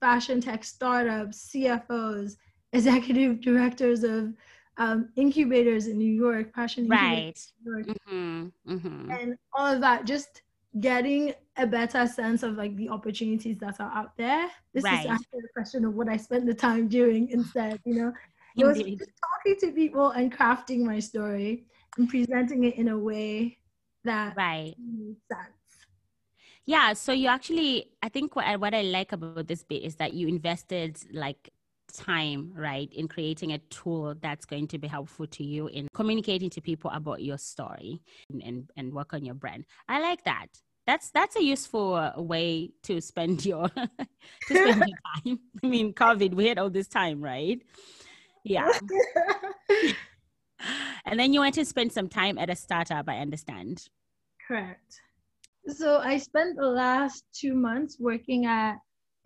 fashion 0.01 0.41
tech 0.41 0.63
startups, 0.63 1.49
CFOs, 1.53 2.35
executive 2.73 3.39
directors 3.49 4.03
of 4.03 4.33
um, 4.77 5.09
incubators 5.15 5.87
in 5.87 5.97
New 5.97 6.11
York, 6.11 6.53
passion 6.53 6.89
right, 6.89 7.39
York, 7.65 7.87
mm-hmm. 8.09 8.47
Mm-hmm. 8.67 9.11
and 9.11 9.37
all 9.53 9.73
of 9.73 9.79
that. 9.79 10.05
Just 10.05 10.41
getting 10.79 11.33
a 11.57 11.65
better 11.65 12.05
sense 12.07 12.43
of 12.43 12.55
like 12.55 12.75
the 12.75 12.89
opportunities 12.89 13.57
that 13.59 13.79
are 13.79 13.91
out 13.91 14.17
there. 14.17 14.49
This 14.73 14.83
right. 14.83 15.05
is 15.05 15.11
actually 15.11 15.39
a 15.39 15.53
question 15.53 15.85
of 15.85 15.95
what 15.95 16.09
I 16.09 16.17
spent 16.17 16.45
the 16.45 16.53
time 16.53 16.87
doing 16.87 17.29
instead. 17.29 17.79
You 17.85 17.95
know, 17.95 18.13
it 18.57 18.65
was 18.65 18.77
just 18.77 19.11
talking 19.21 19.59
to 19.61 19.71
people 19.71 20.11
and 20.11 20.35
crafting 20.35 20.83
my 20.83 20.99
story 20.99 21.65
and 21.97 22.09
presenting 22.09 22.65
it 22.65 22.75
in 22.75 22.89
a 22.89 22.97
way 22.97 23.57
that 24.03 24.35
right 24.35 24.75
makes 24.77 25.21
sense. 25.31 25.55
Yeah, 26.65 26.93
so 26.93 27.11
you 27.11 27.27
actually, 27.27 27.91
I 28.01 28.09
think 28.09 28.35
what 28.35 28.45
I, 28.45 28.55
what 28.55 28.73
I 28.73 28.81
like 28.81 29.11
about 29.11 29.47
this 29.47 29.63
bit 29.63 29.83
is 29.83 29.97
that 29.97 30.13
you 30.13 30.27
invested 30.27 30.97
like 31.13 31.51
time, 31.95 32.51
right, 32.55 32.91
in 32.93 33.07
creating 33.07 33.53
a 33.53 33.59
tool 33.69 34.15
that's 34.21 34.45
going 34.45 34.67
to 34.69 34.77
be 34.77 34.87
helpful 34.87 35.27
to 35.27 35.43
you 35.43 35.67
in 35.67 35.87
communicating 35.93 36.49
to 36.51 36.61
people 36.61 36.91
about 36.91 37.21
your 37.21 37.37
story 37.37 38.01
and, 38.29 38.41
and, 38.43 38.69
and 38.77 38.93
work 38.93 39.13
on 39.13 39.25
your 39.25 39.35
brand. 39.35 39.65
I 39.87 40.01
like 40.01 40.23
that. 40.25 40.47
That's 40.87 41.09
that's 41.09 41.35
a 41.35 41.43
useful 41.43 41.95
uh, 41.95 42.21
way 42.21 42.71
to 42.83 43.01
spend 43.01 43.43
your 43.45 43.69
to 43.69 43.87
spend 44.47 44.83
your 44.85 44.99
time. 45.15 45.39
I 45.63 45.67
mean, 45.67 45.93
COVID, 45.93 46.35
we 46.35 46.47
had 46.47 46.59
all 46.59 46.69
this 46.69 46.87
time, 46.87 47.21
right? 47.21 47.61
Yeah. 48.43 48.71
and 51.05 51.19
then 51.19 51.33
you 51.33 51.39
went 51.39 51.55
to 51.55 51.65
spend 51.65 51.91
some 51.91 52.07
time 52.07 52.37
at 52.37 52.49
a 52.49 52.55
startup, 52.55 53.09
I 53.09 53.17
understand. 53.17 53.87
Correct. 54.47 55.01
So 55.67 55.97
I 55.97 56.17
spent 56.17 56.55
the 56.55 56.67
last 56.67 57.25
two 57.33 57.55
months 57.55 57.97
working 57.99 58.45
at 58.45 58.75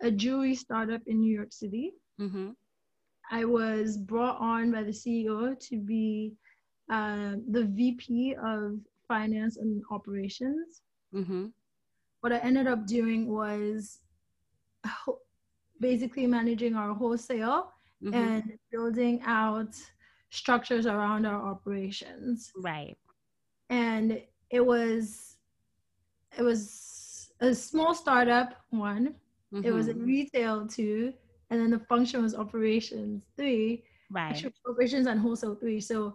a 0.02 0.10
jewelry 0.10 0.54
startup 0.54 1.02
in 1.06 1.20
New 1.20 1.34
York 1.34 1.52
City. 1.52 1.92
Mm-hmm. 2.18 2.50
I 3.30 3.44
was 3.44 3.96
brought 3.96 4.38
on 4.40 4.72
by 4.72 4.82
the 4.82 4.90
CEO 4.90 5.58
to 5.68 5.78
be 5.78 6.34
uh, 6.90 7.36
the 7.50 7.64
VP 7.64 8.34
of 8.42 8.80
finance 9.06 9.56
and 9.56 9.82
operations. 9.90 10.82
Mm-hmm. 11.14 11.46
What 12.20 12.32
I 12.32 12.38
ended 12.38 12.66
up 12.66 12.86
doing 12.86 13.28
was 13.28 14.00
basically 15.80 16.26
managing 16.26 16.74
our 16.74 16.92
wholesale 16.92 17.72
mm-hmm. 18.02 18.14
and 18.14 18.58
building 18.72 19.22
out 19.24 19.74
structures 20.30 20.86
around 20.86 21.26
our 21.26 21.40
operations. 21.46 22.52
Right. 22.56 22.96
And 23.68 24.20
it 24.50 24.64
was 24.64 25.36
it 26.38 26.42
was 26.42 27.30
a 27.40 27.54
small 27.54 27.94
startup 27.94 28.54
one. 28.70 29.14
Mm-hmm. 29.52 29.64
It 29.64 29.72
was 29.72 29.88
in 29.88 29.96
mm-hmm. 29.96 30.06
retail 30.06 30.66
two, 30.66 31.12
and 31.50 31.60
then 31.60 31.70
the 31.70 31.80
function 31.80 32.22
was 32.22 32.34
operations 32.34 33.24
three. 33.36 33.84
Right. 34.10 34.44
Operations 34.68 35.06
and 35.06 35.20
wholesale 35.20 35.54
three. 35.54 35.80
So 35.80 36.14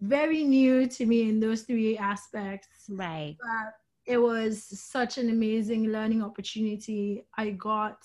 very 0.00 0.42
new 0.44 0.86
to 0.86 1.06
me 1.06 1.28
in 1.28 1.40
those 1.40 1.62
three 1.62 1.96
aspects. 1.96 2.86
Right. 2.88 3.36
But 3.40 3.74
it 4.06 4.18
was 4.18 4.64
such 4.80 5.18
an 5.18 5.30
amazing 5.30 5.88
learning 5.92 6.22
opportunity. 6.22 7.24
I 7.36 7.50
got 7.50 7.98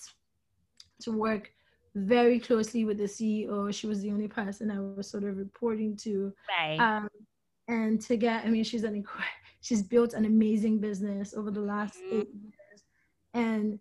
to 1.02 1.12
work 1.12 1.50
very 1.94 2.38
closely 2.38 2.84
with 2.84 2.98
the 2.98 3.04
CEO. 3.04 3.72
She 3.74 3.86
was 3.86 4.00
the 4.02 4.10
only 4.10 4.28
person 4.28 4.70
I 4.70 4.78
was 4.78 5.10
sort 5.10 5.24
of 5.24 5.36
reporting 5.36 5.96
to. 5.98 6.32
Right. 6.48 6.78
Um, 6.78 7.08
and 7.66 8.00
to 8.02 8.16
get, 8.16 8.44
I 8.44 8.48
mean, 8.48 8.64
she's 8.64 8.84
an 8.84 9.04
she's 9.60 9.82
built 9.82 10.12
an 10.12 10.24
amazing 10.24 10.78
business 10.78 11.34
over 11.34 11.50
the 11.50 11.60
last 11.60 11.94
mm-hmm. 11.94 12.20
eight 12.20 12.28
years, 12.34 12.84
and 13.34 13.78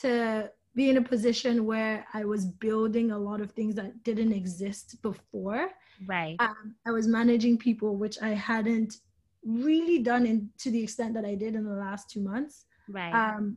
to 0.00 0.50
be 0.76 0.90
in 0.90 0.98
a 0.98 1.02
position 1.02 1.64
where 1.64 2.06
I 2.12 2.26
was 2.26 2.44
building 2.44 3.10
a 3.10 3.18
lot 3.18 3.40
of 3.40 3.50
things 3.52 3.74
that 3.76 4.04
didn't 4.04 4.32
exist 4.32 5.00
before. 5.00 5.70
Right. 6.06 6.36
Um, 6.38 6.74
I 6.86 6.90
was 6.90 7.08
managing 7.08 7.56
people, 7.56 7.96
which 7.96 8.18
I 8.22 8.28
hadn't 8.28 8.98
really 9.42 10.00
done 10.00 10.26
in 10.26 10.50
to 10.58 10.70
the 10.70 10.82
extent 10.82 11.14
that 11.14 11.24
I 11.24 11.34
did 11.34 11.54
in 11.54 11.64
the 11.64 11.74
last 11.74 12.10
two 12.10 12.20
months. 12.20 12.66
Right. 12.90 13.10
Um, 13.10 13.56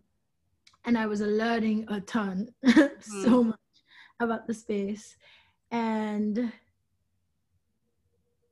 and 0.85 0.97
I 0.97 1.07
was 1.07 1.19
learning 1.19 1.85
a 1.89 1.99
ton, 1.99 2.47
mm. 2.65 2.89
so 3.23 3.43
much 3.43 3.59
about 4.21 4.47
the 4.47 4.53
space, 4.53 5.17
and 5.71 6.53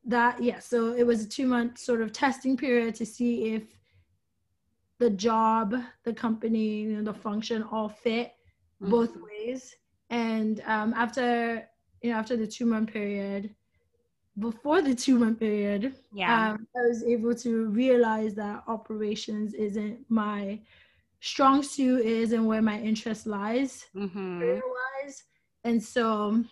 that 0.04 0.44
yeah. 0.44 0.60
So 0.60 0.94
it 0.94 1.08
was 1.08 1.24
a 1.24 1.30
two 1.30 1.48
month 1.48 1.78
sort 1.78 2.02
of 2.02 2.12
testing 2.12 2.58
period 2.58 2.96
to 2.96 3.06
see 3.06 3.54
if 3.54 3.64
the 5.00 5.10
job, 5.10 5.74
the 6.04 6.14
company, 6.14 6.82
you 6.82 6.98
know, 6.98 7.12
the 7.12 7.18
function 7.18 7.64
all 7.64 7.88
fit 7.88 8.34
mm-hmm. 8.82 8.92
both 8.92 9.16
ways. 9.18 9.76
And 10.10 10.62
um, 10.66 10.94
after 10.94 11.68
you 12.02 12.12
know 12.12 12.18
after 12.18 12.38
the 12.38 12.48
two 12.48 12.66
month 12.66 12.92
period, 12.92 13.54
before 14.40 14.82
the 14.82 14.96
two 14.96 15.18
month 15.18 15.40
period, 15.40 15.96
yeah, 16.14 16.52
um, 16.52 16.68
I 16.76 16.88
was 16.88 17.04
able 17.04 17.36
to 17.36 17.66
realize 17.68 18.36
that 18.36 18.64
operations 18.68 19.54
isn't 19.54 20.00
my 20.10 20.60
strong 21.20 21.64
suit 21.64 22.06
is 22.06 22.32
and 22.32 22.46
where 22.46 22.62
my 22.62 22.80
interest 22.80 23.26
lies 23.26 23.86
mm-hmm. 23.96 24.42
wise. 24.42 25.24
And 25.64 25.84
so, 25.84 26.44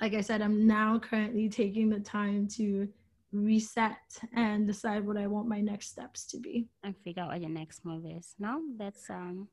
like 0.00 0.14
I 0.14 0.20
said, 0.20 0.42
I'm 0.42 0.66
now 0.66 0.98
currently 0.98 1.48
taking 1.48 1.90
the 1.90 2.00
time 2.00 2.48
to 2.56 2.88
reset 3.32 3.98
and 4.34 4.66
decide 4.66 5.06
what 5.06 5.16
I 5.16 5.26
want 5.26 5.48
my 5.48 5.60
next 5.60 5.88
steps 5.88 6.26
to 6.28 6.38
be. 6.38 6.68
And 6.82 6.96
figure 6.96 7.22
out 7.22 7.28
what 7.28 7.40
your 7.40 7.50
next 7.50 7.84
move 7.84 8.06
is. 8.06 8.34
No, 8.38 8.62
that's 8.78 9.10
um 9.10 9.48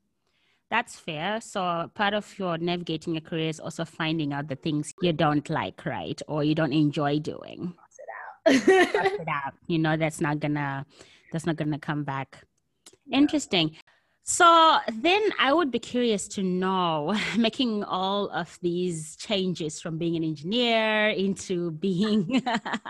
that's 0.72 0.98
fair. 0.98 1.38
So 1.42 1.90
part 1.94 2.14
of 2.14 2.38
your 2.38 2.56
navigating 2.56 3.12
your 3.12 3.20
career 3.20 3.50
is 3.50 3.60
also 3.60 3.84
finding 3.84 4.32
out 4.32 4.48
the 4.48 4.56
things 4.56 4.90
you 5.02 5.12
don't 5.12 5.48
like, 5.50 5.84
right? 5.84 6.20
Or 6.28 6.42
you 6.42 6.54
don't 6.54 6.72
enjoy 6.72 7.18
doing. 7.18 7.74
it 8.46 8.56
out. 8.56 9.20
it 9.20 9.28
out. 9.28 9.52
You 9.66 9.78
know, 9.78 9.98
that's 9.98 10.20
not 10.22 10.40
gonna 10.40 10.86
that's 11.30 11.44
not 11.44 11.56
gonna 11.56 11.78
come 11.78 12.04
back. 12.04 12.42
Interesting. 13.12 13.76
So 14.24 14.78
then 14.94 15.22
I 15.38 15.52
would 15.52 15.70
be 15.70 15.78
curious 15.78 16.26
to 16.28 16.42
know, 16.42 17.14
making 17.36 17.84
all 17.84 18.30
of 18.30 18.58
these 18.62 19.16
changes 19.16 19.78
from 19.78 19.98
being 19.98 20.16
an 20.16 20.24
engineer 20.24 21.08
into 21.08 21.72
being 21.72 22.42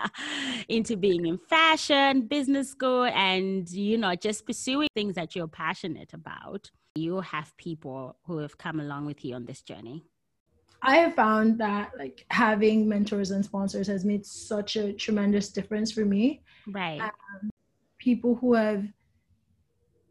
into 0.69 0.95
being 0.95 1.25
in 1.25 1.37
fashion, 1.49 2.27
business 2.27 2.69
school, 2.69 3.03
and 3.03 3.69
you 3.69 3.97
know, 3.97 4.15
just 4.15 4.45
pursuing 4.45 4.87
things 4.95 5.15
that 5.15 5.35
you're 5.35 5.49
passionate 5.49 6.13
about 6.13 6.71
you 6.95 7.21
have 7.21 7.55
people 7.57 8.17
who 8.25 8.37
have 8.37 8.57
come 8.57 8.79
along 8.79 9.05
with 9.05 9.25
you 9.25 9.35
on 9.35 9.45
this 9.45 9.61
journey? 9.61 10.05
I 10.81 10.97
have 10.97 11.15
found 11.15 11.57
that 11.59 11.91
like 11.97 12.25
having 12.29 12.87
mentors 12.87 13.31
and 13.31 13.43
sponsors 13.43 13.87
has 13.87 14.03
made 14.03 14.25
such 14.25 14.75
a 14.75 14.93
tremendous 14.93 15.49
difference 15.49 15.91
for 15.91 16.05
me. 16.05 16.43
Right. 16.67 17.01
Um, 17.01 17.49
people 17.97 18.35
who 18.35 18.53
have 18.53 18.85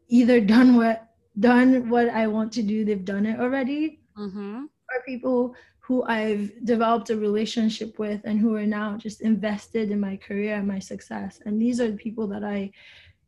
either 0.09 0.41
done 0.41 0.75
what 0.75 1.09
done 1.39 1.89
what 1.89 2.09
I 2.09 2.27
want 2.27 2.51
to 2.53 2.63
do, 2.63 2.83
they've 2.85 3.05
done 3.05 3.25
it 3.25 3.39
already, 3.39 4.01
mm-hmm. 4.17 4.63
or 4.63 5.03
people 5.05 5.55
who 5.79 6.03
I've 6.03 6.51
developed 6.65 7.09
a 7.09 7.17
relationship 7.17 7.99
with 7.99 8.21
and 8.23 8.39
who 8.39 8.55
are 8.55 8.65
now 8.65 8.97
just 8.97 9.21
invested 9.21 9.91
in 9.91 9.99
my 9.99 10.17
career 10.17 10.55
and 10.55 10.67
my 10.67 10.79
success. 10.79 11.39
And 11.45 11.61
these 11.61 11.79
are 11.79 11.91
the 11.91 11.97
people 11.97 12.27
that 12.27 12.43
I 12.43 12.71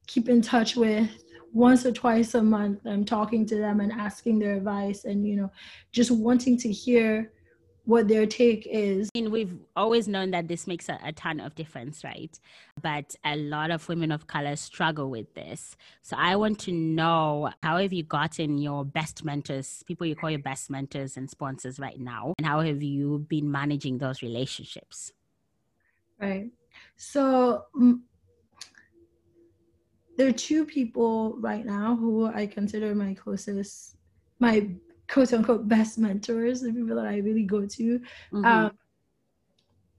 keep 0.08 0.30
in 0.30 0.42
touch 0.42 0.76
with 0.76 1.10
once 1.56 1.86
or 1.86 1.92
twice 1.92 2.36
a 2.36 2.44
month 2.44 2.80
i'm 2.86 3.06
talking 3.06 3.46
to 3.46 3.56
them 3.56 3.80
and 3.80 3.92
asking 3.92 4.38
their 4.38 4.56
advice 4.56 5.06
and 5.06 5.28
you 5.28 5.36
know 5.36 5.50
just 5.92 6.12
wanting 6.12 6.58
to 6.58 6.70
hear 6.72 7.32
what 7.86 8.08
their 8.08 8.26
take 8.26 8.68
is. 8.70 9.10
I 9.16 9.22
mean, 9.22 9.32
we've 9.32 9.56
always 9.76 10.08
known 10.08 10.32
that 10.32 10.48
this 10.48 10.68
makes 10.68 10.90
a, 10.90 11.00
a, 11.04 11.14
ton 11.14 11.40
of 11.40 11.56
difference, 11.56 12.04
right? 12.04 12.38
But 12.82 13.16
a 13.24 13.36
lot 13.36 13.72
of 13.72 13.88
women 13.88 14.12
of 14.12 14.28
color 14.28 14.56
struggle 14.56 15.10
with 15.10 15.34
this. 15.36 15.78
So 16.02 16.18
I 16.20 16.36
want 16.36 16.60
to 16.62 16.72
know 16.72 17.52
how 17.62 17.78
have 17.78 17.94
you 17.94 18.04
gotten 18.04 18.58
your 18.58 18.84
best 18.84 19.24
mentors, 19.24 19.84
people 19.86 20.08
you 20.08 20.16
call 20.16 20.32
your 20.32 20.40
best 20.40 20.70
mentors 20.70 21.16
and 21.16 21.30
sponsors 21.30 21.80
right 21.80 22.00
now, 22.00 22.34
and 22.40 22.48
how 22.48 22.62
have 22.62 22.82
you 22.82 23.20
been 23.30 23.52
managing 23.52 24.00
those 24.00 24.22
relationships? 24.22 25.14
Right. 26.20 26.50
So 26.98 27.66
there 30.18 30.28
are 30.28 30.32
two 30.32 30.66
people 30.66 31.36
right 31.40 31.66
now 31.66 31.96
who 31.96 32.28
I 32.28 32.48
consider 32.48 32.96
my 32.96 33.14
closest, 33.14 33.98
my 34.40 34.70
quote 35.08 35.34
unquote 35.34 35.68
best 35.68 35.98
mentors, 35.98 36.62
the 36.62 36.74
people 36.74 36.96
that 36.96 37.06
I 37.06 37.18
really 37.18 37.44
go 37.44 37.66
to 37.66 38.00
mm-hmm. 38.00 38.46
um, 38.46 38.72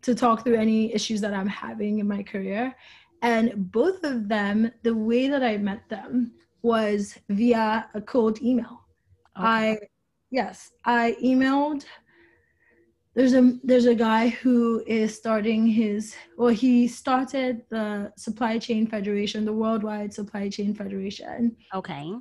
to 0.02 0.14
talk 0.14 0.44
through 0.44 0.56
any 0.56 0.92
issues 0.94 1.20
that 1.20 1.34
I'm 1.34 1.48
having 1.48 1.98
in 1.98 2.08
my 2.08 2.22
career. 2.22 2.74
And 3.22 3.70
both 3.72 4.04
of 4.04 4.28
them, 4.28 4.70
the 4.82 4.94
way 4.94 5.28
that 5.28 5.42
I 5.42 5.56
met 5.56 5.88
them 5.88 6.32
was 6.62 7.16
via 7.28 7.88
a 7.94 8.00
cold 8.00 8.40
email. 8.42 8.84
Okay. 9.36 9.46
I, 9.46 9.78
yes, 10.30 10.72
I 10.84 11.16
emailed 11.22 11.84
there's 13.16 13.32
a 13.32 13.58
there's 13.64 13.86
a 13.86 13.94
guy 13.94 14.28
who 14.28 14.84
is 14.86 15.16
starting 15.16 15.66
his 15.66 16.14
well 16.36 16.54
he 16.54 16.86
started 16.86 17.62
the 17.70 18.12
supply 18.16 18.58
chain 18.58 18.86
federation 18.86 19.44
the 19.44 19.52
worldwide 19.52 20.12
supply 20.12 20.48
chain 20.48 20.74
federation 20.74 21.56
okay 21.74 22.12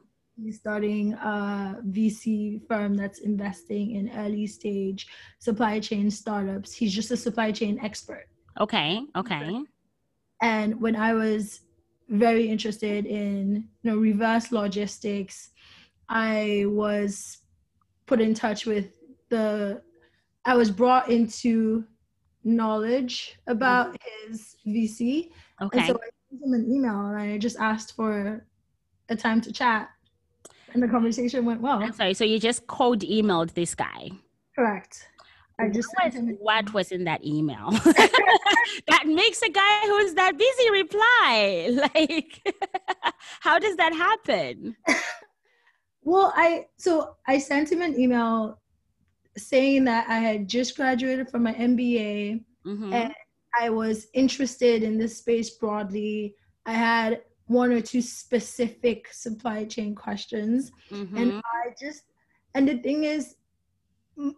he's 0.42 0.58
starting 0.58 1.14
a 1.14 1.78
VC 1.90 2.62
firm 2.68 2.96
that's 2.96 3.20
investing 3.20 3.96
in 3.96 4.12
early 4.18 4.48
stage 4.48 5.08
supply 5.40 5.80
chain 5.80 6.12
startups. 6.12 6.74
He's 6.74 6.94
just 6.94 7.12
a 7.12 7.18
supply 7.18 7.52
chain 7.52 7.80
expert. 7.82 8.28
Okay. 8.60 9.02
Okay. 9.16 9.62
And 10.42 10.82
when 10.82 10.96
I 10.96 11.14
was 11.14 11.62
very 12.10 12.50
interested 12.50 13.06
in 13.06 13.68
you 13.82 13.92
know 13.92 13.98
reverse 13.98 14.52
logistics, 14.52 15.52
I 16.10 16.66
was 16.68 17.38
put 18.06 18.22
in 18.22 18.34
touch 18.34 18.66
with 18.66 18.92
the 19.30 19.82
I 20.46 20.56
was 20.56 20.70
brought 20.70 21.10
into 21.10 21.86
knowledge 22.44 23.38
about 23.48 23.98
his 24.28 24.56
VC. 24.66 25.32
Okay. 25.62 25.80
And 25.80 25.88
so 25.88 25.96
I 25.96 26.10
sent 26.30 26.44
him 26.44 26.54
an 26.54 26.72
email 26.72 27.08
and 27.08 27.18
I 27.18 27.38
just 27.38 27.58
asked 27.58 27.96
for 27.96 28.46
a 29.10 29.16
time 29.16 29.42
to 29.42 29.52
chat. 29.52 29.90
And 30.74 30.84
the 30.84 30.88
conversation 30.88 31.46
went 31.46 31.62
well. 31.62 31.82
I'm 31.82 31.94
sorry, 31.94 32.14
so 32.14 32.24
you 32.24 32.40
just 32.40 32.68
cold 32.68 33.00
emailed 33.00 33.54
this 33.54 33.74
guy. 33.74 34.12
Correct. 34.56 35.08
I 35.58 35.70
just 35.70 35.88
what 35.96 36.14
was, 36.14 36.36
what 36.40 36.74
was 36.74 36.92
in 36.92 37.06
that 37.06 37.24
email 37.24 37.72
that 38.88 39.04
makes 39.06 39.42
a 39.42 39.50
guy 39.50 39.80
who's 39.86 40.14
that 40.16 40.38
busy 40.38 40.70
reply? 40.72 41.70
Like, 41.96 42.56
how 43.40 43.58
does 43.58 43.78
that 43.78 43.94
happen? 43.94 44.76
well, 46.04 46.34
I 46.36 46.66
so 46.78 47.16
I 47.28 47.40
sent 47.40 47.72
him 47.72 47.82
an 47.82 47.98
email 48.00 48.60
saying 49.38 49.84
that 49.86 50.08
I 50.10 50.20
had 50.20 50.48
just 50.48 50.76
graduated 50.76 51.30
from 51.30 51.44
my 51.44 51.54
MBA 51.54 52.44
mm-hmm. 52.66 52.94
and 52.94 53.14
I 53.60 53.70
was 53.70 54.08
interested 54.14 54.84
in 54.84 54.98
this 54.98 55.18
space 55.18 55.52
broadly. 55.52 56.36
I 56.66 56.74
had 56.74 57.22
one 57.48 57.72
or 57.72 57.82
two 57.82 58.02
specific 58.02 59.08
supply 59.14 59.66
chain 59.66 59.96
questions. 59.96 60.72
Mm-hmm. 60.92 61.18
And 61.18 61.34
I 61.38 61.74
just, 61.80 62.04
and 62.54 62.68
the 62.68 62.78
thing 62.78 63.04
is, 63.04 63.36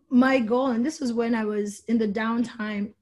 my 0.09 0.39
goal, 0.39 0.67
and 0.67 0.85
this 0.85 0.99
was 0.99 1.13
when 1.13 1.35
I 1.35 1.45
was 1.45 1.81
in 1.87 1.97
the 1.97 2.07
downtime 2.07 2.93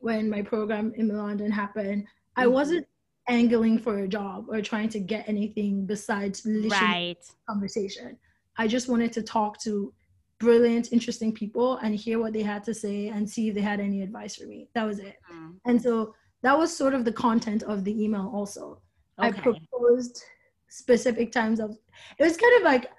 when 0.00 0.30
my 0.30 0.42
program 0.42 0.92
in 0.96 1.08
London 1.08 1.50
happened, 1.50 2.02
mm-hmm. 2.02 2.40
I 2.40 2.46
wasn't 2.46 2.86
angling 3.28 3.78
for 3.78 3.98
a 3.98 4.08
job 4.08 4.46
or 4.48 4.60
trying 4.62 4.88
to 4.88 4.98
get 4.98 5.28
anything 5.28 5.84
besides 5.84 6.46
right. 6.46 7.16
conversation. 7.48 8.16
I 8.56 8.66
just 8.66 8.88
wanted 8.88 9.12
to 9.12 9.22
talk 9.22 9.60
to 9.62 9.92
brilliant, 10.38 10.92
interesting 10.92 11.32
people 11.32 11.76
and 11.78 11.94
hear 11.94 12.18
what 12.18 12.32
they 12.32 12.42
had 12.42 12.64
to 12.64 12.74
say 12.74 13.08
and 13.08 13.28
see 13.28 13.48
if 13.48 13.54
they 13.54 13.60
had 13.60 13.80
any 13.80 14.02
advice 14.02 14.36
for 14.36 14.46
me. 14.46 14.68
That 14.74 14.84
was 14.84 14.98
it. 14.98 15.16
Mm. 15.32 15.54
And 15.66 15.82
so 15.82 16.14
that 16.42 16.56
was 16.56 16.74
sort 16.74 16.94
of 16.94 17.04
the 17.04 17.12
content 17.12 17.62
of 17.64 17.84
the 17.84 18.02
email 18.02 18.30
also. 18.32 18.80
Okay. 19.18 19.28
I 19.28 19.32
proposed 19.32 20.22
specific 20.68 21.32
times 21.32 21.60
of 21.60 21.76
it 22.18 22.22
was 22.22 22.36
kind 22.36 22.56
of 22.58 22.62
like 22.62 22.90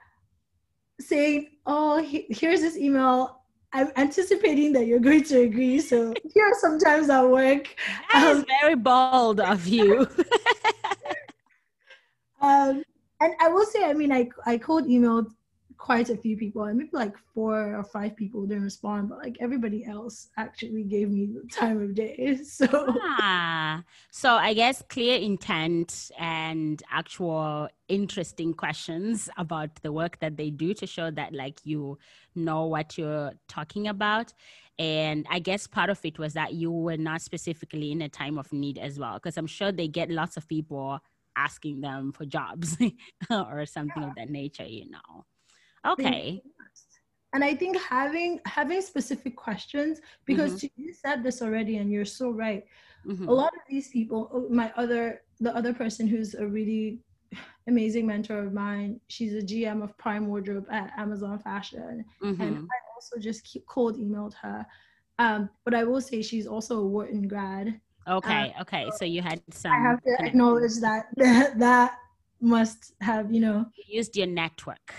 saying, 0.99 1.52
"Oh, 1.65 2.02
he, 2.02 2.25
here's 2.30 2.62
this 2.62 2.78
email. 2.78 3.41
I'm 3.71 3.91
anticipating 3.95 4.73
that 4.73 4.88
you're 4.88 4.99
going 4.99 5.23
to 5.25 5.41
agree. 5.41 5.80
So 5.80 6.13
here 6.34 6.45
are 6.45 6.60
some 6.60 6.78
times 6.78 7.08
that 7.08 7.28
work." 7.28 7.73
That 8.12 8.28
um, 8.28 8.38
is 8.38 8.45
very 8.62 8.75
bold 8.75 9.39
of 9.39 9.65
you. 9.65 9.99
um, 12.41 12.84
and 13.21 13.34
I 13.39 13.47
will 13.49 13.65
say, 13.65 13.86
I 13.86 13.93
mean, 13.93 14.12
I 14.12 14.30
I 14.45 14.58
cold 14.58 14.86
emailed 14.88 15.32
quite 15.79 16.09
a 16.09 16.17
few 16.17 16.35
people 16.35 16.65
and 16.65 16.77
maybe 16.77 16.89
like 16.91 17.15
four 17.33 17.73
or 17.75 17.83
five 17.83 18.15
people 18.17 18.45
didn't 18.45 18.63
respond 18.63 19.07
but 19.07 19.17
like 19.17 19.37
everybody 19.39 19.85
else 19.85 20.27
actually 20.37 20.83
gave 20.83 21.09
me 21.09 21.25
the 21.25 21.47
time 21.49 21.81
of 21.81 21.95
day 21.95 22.37
so. 22.43 22.67
Ah, 23.01 23.81
so 24.11 24.33
i 24.33 24.53
guess 24.53 24.83
clear 24.89 25.17
intent 25.17 26.11
and 26.19 26.83
actual 26.91 27.69
interesting 27.87 28.53
questions 28.53 29.29
about 29.37 29.73
the 29.81 29.91
work 29.91 30.19
that 30.19 30.35
they 30.35 30.49
do 30.49 30.73
to 30.73 30.85
show 30.85 31.09
that 31.09 31.33
like 31.33 31.59
you 31.63 31.97
know 32.35 32.65
what 32.65 32.97
you're 32.97 33.31
talking 33.47 33.87
about. 33.87 34.33
And 34.77 35.25
i 35.29 35.39
guess 35.39 35.65
part 35.65 35.89
of 35.89 35.99
it 36.05 36.19
was 36.19 36.33
that 36.33 36.53
you 36.53 36.71
were 36.71 36.97
not 36.97 37.21
specifically 37.21 37.91
in 37.91 38.01
a 38.01 38.09
time 38.09 38.37
of 38.37 38.51
need 38.53 38.77
as 38.77 38.99
well 38.99 39.15
because 39.15 39.37
i'm 39.37 39.47
sure 39.47 39.71
they 39.71 39.87
get 39.87 40.09
lots 40.09 40.37
of 40.37 40.47
people 40.47 40.99
asking 41.35 41.81
them 41.81 42.11
for 42.11 42.25
jobs 42.25 42.77
or 43.29 43.65
something 43.65 44.03
yeah. 44.03 44.09
of 44.09 44.15
that 44.15 44.29
nature 44.29 44.65
you 44.65 44.89
know 44.89 45.25
Okay. 45.85 46.41
And 47.33 47.43
I 47.43 47.53
think 47.53 47.77
having 47.77 48.39
having 48.45 48.81
specific 48.81 49.35
questions 49.35 50.01
because 50.25 50.55
mm-hmm. 50.55 50.81
you 50.81 50.93
said 50.93 51.23
this 51.23 51.41
already 51.41 51.77
and 51.77 51.91
you're 51.91 52.05
so 52.05 52.31
right. 52.31 52.65
Mm-hmm. 53.05 53.27
A 53.27 53.31
lot 53.31 53.53
of 53.53 53.61
these 53.69 53.89
people, 53.89 54.29
oh, 54.33 54.47
my 54.49 54.71
other 54.75 55.21
the 55.39 55.55
other 55.55 55.73
person 55.73 56.07
who's 56.07 56.33
a 56.33 56.45
really 56.45 56.99
amazing 57.67 58.07
mentor 58.07 58.39
of 58.39 58.53
mine, 58.53 58.99
she's 59.07 59.33
a 59.33 59.41
GM 59.41 59.83
of 59.83 59.95
Prime 59.97 60.27
Wardrobe 60.27 60.65
at 60.71 60.91
Amazon 60.97 61.37
Fashion, 61.39 62.03
mm-hmm. 62.21 62.41
and 62.41 62.57
I 62.57 62.77
also 62.95 63.17
just 63.19 63.57
cold 63.67 63.97
emailed 63.97 64.33
her. 64.33 64.65
Um, 65.19 65.49
but 65.65 65.73
I 65.75 65.83
will 65.83 66.01
say 66.01 66.21
she's 66.21 66.47
also 66.47 66.79
a 66.79 66.87
Wharton 66.87 67.27
grad. 67.27 67.79
Okay, 68.07 68.53
um, 68.55 68.61
okay. 68.61 68.89
So 68.97 69.05
you 69.05 69.21
had 69.21 69.41
some. 69.51 69.71
I 69.71 69.77
have 69.77 70.01
to 70.01 70.17
acknowledge 70.19 70.77
that 70.81 71.07
that, 71.17 71.59
that 71.59 71.99
must 72.41 72.93
have 73.01 73.31
you 73.33 73.41
know 73.41 73.65
you 73.75 73.97
used 73.97 74.15
your 74.15 74.27
network 74.27 74.93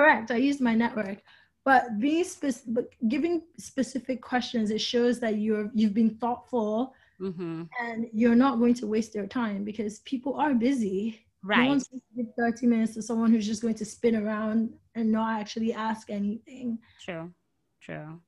Correct. 0.00 0.30
I 0.30 0.36
used 0.36 0.62
my 0.62 0.74
network. 0.74 1.18
But 1.66 1.98
being 1.98 2.24
spe- 2.24 2.64
but 2.68 2.86
giving 3.08 3.42
specific 3.58 4.22
questions, 4.22 4.70
it 4.70 4.80
shows 4.80 5.20
that 5.20 5.36
you're 5.36 5.70
you've 5.74 5.92
been 5.92 6.14
thoughtful 6.16 6.94
mm-hmm. 7.20 7.64
and 7.82 8.06
you're 8.14 8.34
not 8.34 8.58
going 8.58 8.72
to 8.80 8.86
waste 8.86 9.12
their 9.12 9.26
time 9.26 9.62
because 9.62 9.98
people 10.12 10.34
are 10.36 10.54
busy. 10.54 11.20
Right. 11.42 11.64
No 11.64 11.68
one's 11.68 11.88
going 11.88 12.00
to 12.00 12.16
give 12.16 12.32
30 12.38 12.66
minutes 12.66 12.94
to 12.94 13.02
someone 13.02 13.30
who's 13.30 13.46
just 13.46 13.60
going 13.60 13.74
to 13.74 13.84
spin 13.84 14.16
around 14.16 14.72
and 14.94 15.12
not 15.12 15.38
actually 15.38 15.74
ask 15.74 16.08
anything. 16.08 16.78
True. 17.04 17.30
True. 17.82 18.20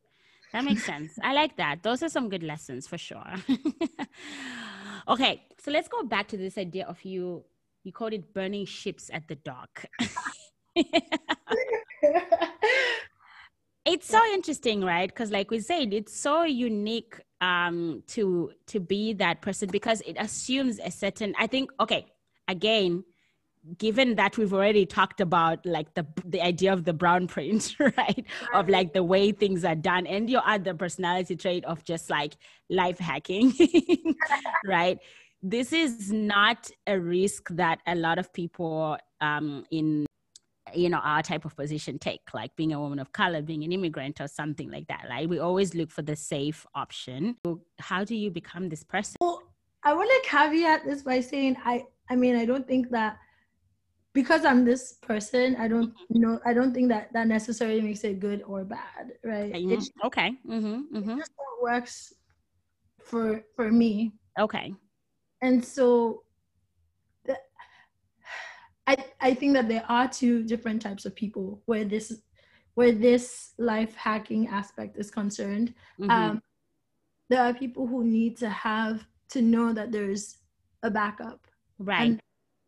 That 0.52 0.64
makes 0.64 0.84
sense. 0.84 1.18
I 1.22 1.32
like 1.32 1.56
that. 1.56 1.82
Those 1.82 2.02
are 2.02 2.10
some 2.10 2.28
good 2.28 2.42
lessons 2.42 2.86
for 2.86 2.98
sure. 2.98 3.32
okay, 5.08 5.42
so 5.58 5.70
let's 5.70 5.88
go 5.88 6.02
back 6.02 6.28
to 6.28 6.36
this 6.36 6.58
idea 6.58 6.84
of 6.84 7.02
you. 7.02 7.44
You 7.84 7.92
called 7.92 8.12
it 8.12 8.34
burning 8.34 8.66
ships 8.66 9.10
at 9.12 9.26
the 9.28 9.36
dock. 9.36 9.86
it's 13.84 14.08
so 14.08 14.20
interesting 14.32 14.82
right? 14.82 15.08
Because 15.08 15.30
like 15.30 15.50
we 15.50 15.60
said 15.60 15.92
it's 15.92 16.16
so 16.16 16.44
unique 16.44 17.20
um 17.40 18.02
to 18.06 18.52
to 18.66 18.80
be 18.80 19.12
that 19.14 19.42
person 19.42 19.68
because 19.70 20.00
it 20.02 20.16
assumes 20.18 20.78
a 20.78 20.90
certain 20.90 21.34
i 21.38 21.46
think 21.46 21.70
okay 21.80 22.06
again 22.46 23.04
given 23.78 24.16
that 24.16 24.36
we've 24.36 24.52
already 24.52 24.84
talked 24.84 25.20
about 25.20 25.64
like 25.64 25.92
the 25.94 26.06
the 26.24 26.40
idea 26.40 26.72
of 26.72 26.84
the 26.84 26.92
brown 26.92 27.26
print 27.34 27.76
right? 27.78 28.24
Of 28.54 28.68
like 28.68 28.92
the 28.92 29.04
way 29.04 29.32
things 29.32 29.64
are 29.64 29.74
done 29.74 30.06
and 30.06 30.28
your 30.28 30.42
other 30.46 30.74
personality 30.74 31.36
trait 31.36 31.64
of 31.64 31.84
just 31.84 32.10
like 32.10 32.34
life 32.70 32.98
hacking 32.98 33.52
right? 34.64 34.98
This 35.42 35.72
is 35.72 36.12
not 36.12 36.70
a 36.86 36.98
risk 36.98 37.48
that 37.50 37.80
a 37.86 37.94
lot 37.94 38.18
of 38.18 38.32
people 38.32 38.98
um 39.20 39.64
in 39.70 40.06
you 40.74 40.88
know 40.88 40.98
our 40.98 41.22
type 41.22 41.44
of 41.44 41.56
position 41.56 41.98
take 41.98 42.20
like 42.34 42.54
being 42.56 42.72
a 42.72 42.80
woman 42.80 42.98
of 42.98 43.12
color 43.12 43.42
being 43.42 43.64
an 43.64 43.72
immigrant 43.72 44.20
or 44.20 44.28
something 44.28 44.70
like 44.70 44.86
that 44.88 45.06
like 45.08 45.28
we 45.28 45.38
always 45.38 45.74
look 45.74 45.90
for 45.90 46.02
the 46.02 46.16
safe 46.16 46.66
option. 46.74 47.36
How 47.78 48.04
do 48.04 48.14
you 48.14 48.30
become 48.30 48.68
this 48.68 48.84
person? 48.84 49.16
Well 49.20 49.42
i 49.84 49.92
want 49.92 50.08
to 50.08 50.28
caveat 50.28 50.84
this 50.84 51.02
by 51.02 51.20
saying 51.20 51.56
i 51.64 51.84
i 52.08 52.14
mean 52.14 52.36
i 52.36 52.44
don't 52.44 52.68
think 52.68 52.88
that 52.90 53.18
because 54.12 54.44
i'm 54.44 54.64
this 54.64 54.92
person 55.02 55.56
i 55.56 55.66
don't 55.66 55.92
you 56.08 56.20
know 56.20 56.38
i 56.46 56.52
don't 56.52 56.72
think 56.72 56.88
that 56.88 57.12
that 57.12 57.26
necessarily 57.26 57.80
makes 57.80 58.04
it 58.04 58.20
good 58.20 58.44
or 58.46 58.64
bad 58.64 59.12
right? 59.24 59.52
Mm-hmm. 59.52 60.06
okay. 60.06 60.30
Mm-hmm. 60.46 60.96
Mm-hmm. 60.96 61.10
it 61.10 61.18
just 61.18 61.32
works 61.60 62.12
for 63.02 63.44
for 63.54 63.70
me. 63.70 64.12
Okay. 64.38 64.74
And 65.42 65.64
so 65.64 66.22
I, 68.86 68.96
I 69.20 69.34
think 69.34 69.54
that 69.54 69.68
there 69.68 69.84
are 69.88 70.08
two 70.08 70.42
different 70.44 70.82
types 70.82 71.04
of 71.04 71.14
people 71.14 71.62
where 71.66 71.84
this 71.84 72.22
where 72.74 72.92
this 72.92 73.52
life 73.58 73.94
hacking 73.94 74.48
aspect 74.48 74.96
is 74.96 75.10
concerned. 75.10 75.74
Mm-hmm. 76.00 76.10
Um, 76.10 76.42
there 77.28 77.42
are 77.42 77.52
people 77.52 77.86
who 77.86 78.02
need 78.02 78.36
to 78.38 78.48
have 78.48 79.06
to 79.30 79.42
know 79.42 79.72
that 79.72 79.92
there's 79.92 80.38
a 80.82 80.90
backup. 80.90 81.46
Right. 81.78 82.02
And 82.02 82.20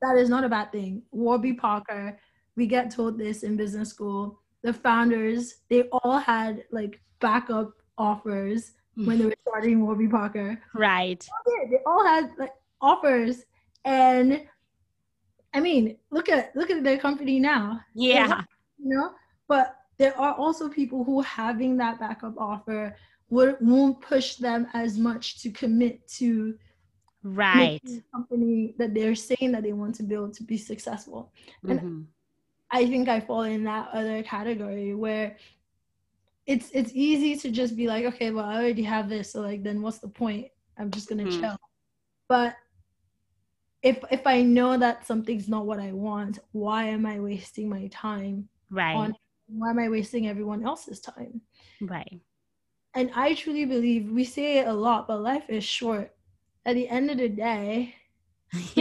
that 0.02 0.16
is 0.16 0.28
not 0.28 0.44
a 0.44 0.48
bad 0.48 0.72
thing. 0.72 1.02
Warby 1.10 1.54
Parker, 1.54 2.18
we 2.56 2.66
get 2.66 2.90
told 2.90 3.18
this 3.18 3.42
in 3.42 3.56
business 3.56 3.88
school. 3.88 4.40
The 4.62 4.72
founders, 4.72 5.56
they 5.70 5.84
all 5.84 6.18
had 6.18 6.64
like 6.70 7.00
backup 7.20 7.72
offers 7.96 8.72
when 8.96 9.18
they 9.18 9.24
were 9.26 9.34
starting 9.48 9.84
Warby 9.84 10.08
Parker. 10.08 10.60
Right. 10.74 11.26
They 11.70 11.78
all 11.86 12.04
had 12.04 12.30
like 12.38 12.52
offers 12.80 13.44
and 13.84 14.42
I 15.54 15.60
mean, 15.60 15.96
look 16.10 16.28
at 16.28 16.54
look 16.56 16.70
at 16.70 16.82
their 16.82 16.98
company 16.98 17.38
now. 17.38 17.80
Yeah. 17.94 18.42
You 18.78 18.88
know, 18.88 19.12
but 19.48 19.76
there 19.96 20.18
are 20.18 20.34
also 20.34 20.68
people 20.68 21.04
who 21.04 21.20
having 21.22 21.76
that 21.78 22.00
backup 22.00 22.34
offer 22.36 22.96
would 23.30 23.56
won't 23.60 24.00
push 24.00 24.36
them 24.36 24.66
as 24.74 24.98
much 24.98 25.40
to 25.42 25.50
commit 25.50 26.06
to 26.08 26.56
right 27.22 27.80
company 28.12 28.74
that 28.78 28.92
they're 28.92 29.14
saying 29.14 29.52
that 29.52 29.62
they 29.62 29.72
want 29.72 29.94
to 29.94 30.02
build 30.02 30.34
to 30.34 30.42
be 30.42 30.58
successful. 30.58 31.32
Mm-hmm. 31.64 31.78
And 31.78 32.06
I 32.70 32.86
think 32.86 33.08
I 33.08 33.20
fall 33.20 33.42
in 33.42 33.64
that 33.64 33.88
other 33.92 34.22
category 34.22 34.94
where 34.94 35.36
it's 36.46 36.70
it's 36.74 36.90
easy 36.92 37.36
to 37.36 37.50
just 37.50 37.76
be 37.76 37.86
like, 37.86 38.04
okay, 38.04 38.30
well, 38.30 38.44
I 38.44 38.56
already 38.56 38.82
have 38.82 39.08
this, 39.08 39.32
so 39.32 39.40
like, 39.40 39.62
then 39.62 39.80
what's 39.80 39.98
the 39.98 40.08
point? 40.08 40.48
I'm 40.76 40.90
just 40.90 41.08
gonna 41.08 41.24
mm. 41.24 41.40
chill. 41.40 41.56
But 42.28 42.56
if 43.84 44.02
if 44.10 44.26
I 44.26 44.42
know 44.42 44.76
that 44.78 45.06
something's 45.06 45.48
not 45.48 45.66
what 45.66 45.78
I 45.78 45.92
want, 45.92 46.38
why 46.52 46.84
am 46.84 47.04
I 47.04 47.20
wasting 47.20 47.68
my 47.68 47.86
time? 47.88 48.48
Right. 48.70 48.96
On, 48.96 49.14
why 49.46 49.70
am 49.70 49.78
I 49.78 49.88
wasting 49.90 50.26
everyone 50.26 50.64
else's 50.64 51.00
time? 51.00 51.42
Right. 51.82 52.20
And 52.94 53.10
I 53.14 53.34
truly 53.34 53.66
believe 53.66 54.10
we 54.10 54.24
say 54.24 54.58
it 54.58 54.66
a 54.66 54.72
lot, 54.72 55.06
but 55.06 55.20
life 55.20 55.44
is 55.48 55.64
short. 55.64 56.12
At 56.64 56.74
the 56.74 56.88
end 56.88 57.10
of 57.10 57.18
the 57.18 57.28
day, 57.28 57.94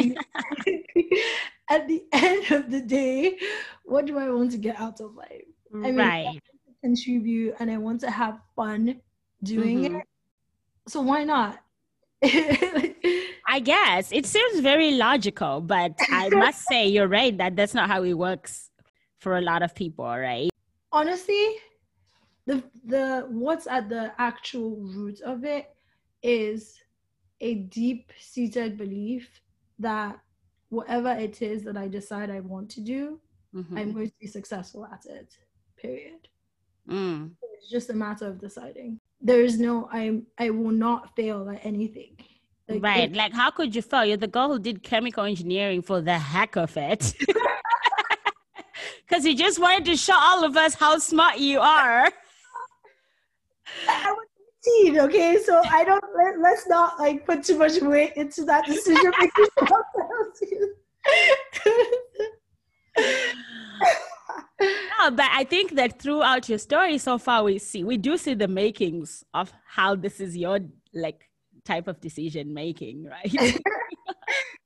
at 1.70 1.88
the 1.88 2.04
end 2.14 2.52
of 2.52 2.72
the 2.72 2.82
day, 2.82 3.38
what 3.84 4.06
do 4.06 4.18
I 4.18 4.30
want 4.30 4.52
to 4.52 4.58
get 4.58 4.80
out 4.80 5.02
of 5.02 5.16
life? 5.16 5.44
I 5.74 5.78
mean, 5.78 5.98
right. 5.98 6.42
contribute 6.82 7.56
and 7.60 7.70
I 7.70 7.78
want 7.78 8.00
to 8.02 8.12
have 8.12 8.40
fun 8.56 9.02
doing 9.42 9.84
mm-hmm. 9.84 9.96
it. 9.98 10.08
So 10.88 11.02
why 11.02 11.26
not? 11.26 11.60
I 13.54 13.60
guess 13.60 14.12
it 14.12 14.26
seems 14.26 14.62
very 14.62 14.94
logical, 14.94 15.62
but 15.62 15.94
I 16.10 16.28
must 16.44 16.64
say 16.64 16.88
you're 16.88 17.08
right 17.08 17.38
that 17.38 17.56
that's 17.56 17.76
not 17.76 17.88
how 17.88 18.02
it 18.02 18.14
works 18.14 18.72
for 19.20 19.38
a 19.38 19.42
lot 19.42 19.62
of 19.62 19.76
people, 19.76 20.06
right? 20.06 20.50
Honestly, 20.92 21.58
the 22.48 22.64
the 22.84 23.28
what's 23.30 23.68
at 23.68 23.90
the 23.90 24.12
actual 24.18 24.78
root 24.78 25.22
of 25.22 25.46
it 25.46 25.70
is 26.24 26.80
a 27.42 27.54
deep 27.54 28.12
seated 28.20 28.76
belief 28.76 29.30
that 29.78 30.18
whatever 30.70 31.12
it 31.12 31.44
is 31.44 31.64
that 31.66 31.78
I 31.78 31.88
decide 31.88 32.32
I 32.32 32.40
want 32.40 32.72
to 32.72 32.82
do, 32.82 33.20
mm-hmm. 33.54 33.78
I'm 33.78 33.94
going 33.94 34.08
to 34.08 34.20
be 34.20 34.26
successful 34.26 34.88
at 34.92 35.06
it. 35.06 35.32
Period. 35.78 36.28
Mm. 36.90 37.34
It's 37.54 37.70
just 37.70 37.92
a 37.92 37.94
matter 37.94 38.26
of 38.26 38.40
deciding. 38.40 39.00
There 39.22 39.44
is 39.44 39.60
no 39.60 39.90
I'm 39.92 40.26
I 40.40 40.50
will 40.50 40.72
not 40.72 41.16
fail 41.16 41.48
at 41.52 41.64
anything. 41.64 42.18
Like, 42.74 42.84
right. 42.84 43.10
If, 43.10 43.16
like 43.16 43.34
how 43.34 43.52
could 43.52 43.76
you 43.76 43.82
fail? 43.82 44.06
You're 44.06 44.18
the 44.18 44.28
girl 44.28 44.50
who 44.50 44.60
did 44.60 44.84
chemical 44.84 45.24
engineering 45.24 45.82
for 45.82 46.02
the 46.02 46.18
heck 46.18 46.56
of 46.56 46.76
it. 46.78 47.14
Because 49.08 49.26
you 49.26 49.36
just 49.36 49.60
wanted 49.60 49.86
to 49.86 49.96
show 49.96 50.16
all 50.16 50.44
of 50.44 50.58
us 50.58 50.74
how 50.74 50.98
smart 50.98 51.38
you 51.38 51.60
are. 51.60 52.10
I 53.88 54.12
was 54.12 54.28
18, 54.86 55.00
okay? 55.02 55.38
So 55.44 55.62
I 55.70 55.84
don't 55.84 56.04
let, 56.16 56.40
let's 56.40 56.68
not 56.68 57.00
like 57.00 57.26
put 57.26 57.44
too 57.44 57.58
much 57.58 57.82
weight 57.82 58.14
into 58.16 58.46
that 58.46 58.66
decision 58.66 59.12
making 59.20 59.46
no, 65.00 65.12
but 65.12 65.28
I 65.32 65.44
think 65.44 65.76
that 65.76 66.02
throughout 66.02 66.48
your 66.48 66.58
story 66.58 66.98
so 66.98 67.18
far, 67.18 67.44
we 67.44 67.60
see 67.60 67.84
we 67.84 67.98
do 67.98 68.18
see 68.18 68.36
the 68.36 68.48
makings 68.48 69.26
of 69.34 69.52
how 69.66 69.96
this 69.96 70.22
is 70.22 70.38
your 70.38 70.60
like 70.94 71.28
type 71.66 71.88
of 71.88 72.00
decision 72.02 72.54
making, 72.54 73.06
right? 73.06 73.32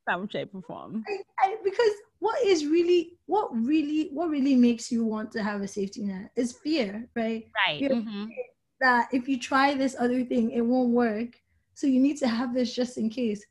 Some 0.10 0.28
shape 0.30 0.52
or 0.54 0.62
form. 0.62 1.04
I, 1.08 1.18
I, 1.40 1.56
because 1.64 1.92
what 2.20 2.44
is 2.44 2.66
really 2.66 3.14
what 3.26 3.50
really 3.54 4.10
what 4.14 4.30
really 4.30 4.56
makes 4.56 4.92
you 4.92 5.04
want 5.04 5.32
to 5.34 5.44
have 5.44 5.62
a 5.62 5.68
safety 5.68 6.04
net 6.04 6.32
is 6.36 6.54
fear, 6.54 7.10
right? 7.16 7.46
Right. 7.68 7.82
Mm-hmm. 7.82 8.26
That 8.80 9.10
if 9.12 9.28
you 9.28 9.40
try 9.40 9.74
this 9.74 9.96
other 10.00 10.24
thing, 10.24 10.52
it 10.52 10.62
won't 10.62 10.92
work. 10.92 11.30
So 11.74 11.88
you 11.88 12.00
need 12.00 12.18
to 12.18 12.28
have 12.28 12.54
this 12.54 12.74
just 12.74 12.98
in 12.98 13.10
case. 13.10 13.44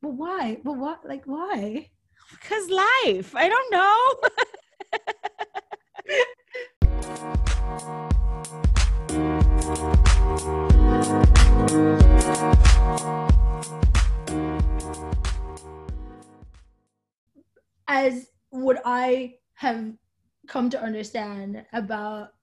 But 0.00 0.10
why? 0.10 0.58
But 0.62 0.76
what? 0.76 1.04
Like 1.04 1.24
why? 1.26 1.90
Because 2.30 2.70
life. 2.70 3.34
I 3.34 3.48
don't 3.48 3.72
know. 3.72 4.14
as 9.64 9.72
what 18.50 18.82
I 18.84 19.36
have 19.54 19.92
come 20.48 20.68
to 20.68 20.80
understand 20.80 21.64
about 21.72 22.34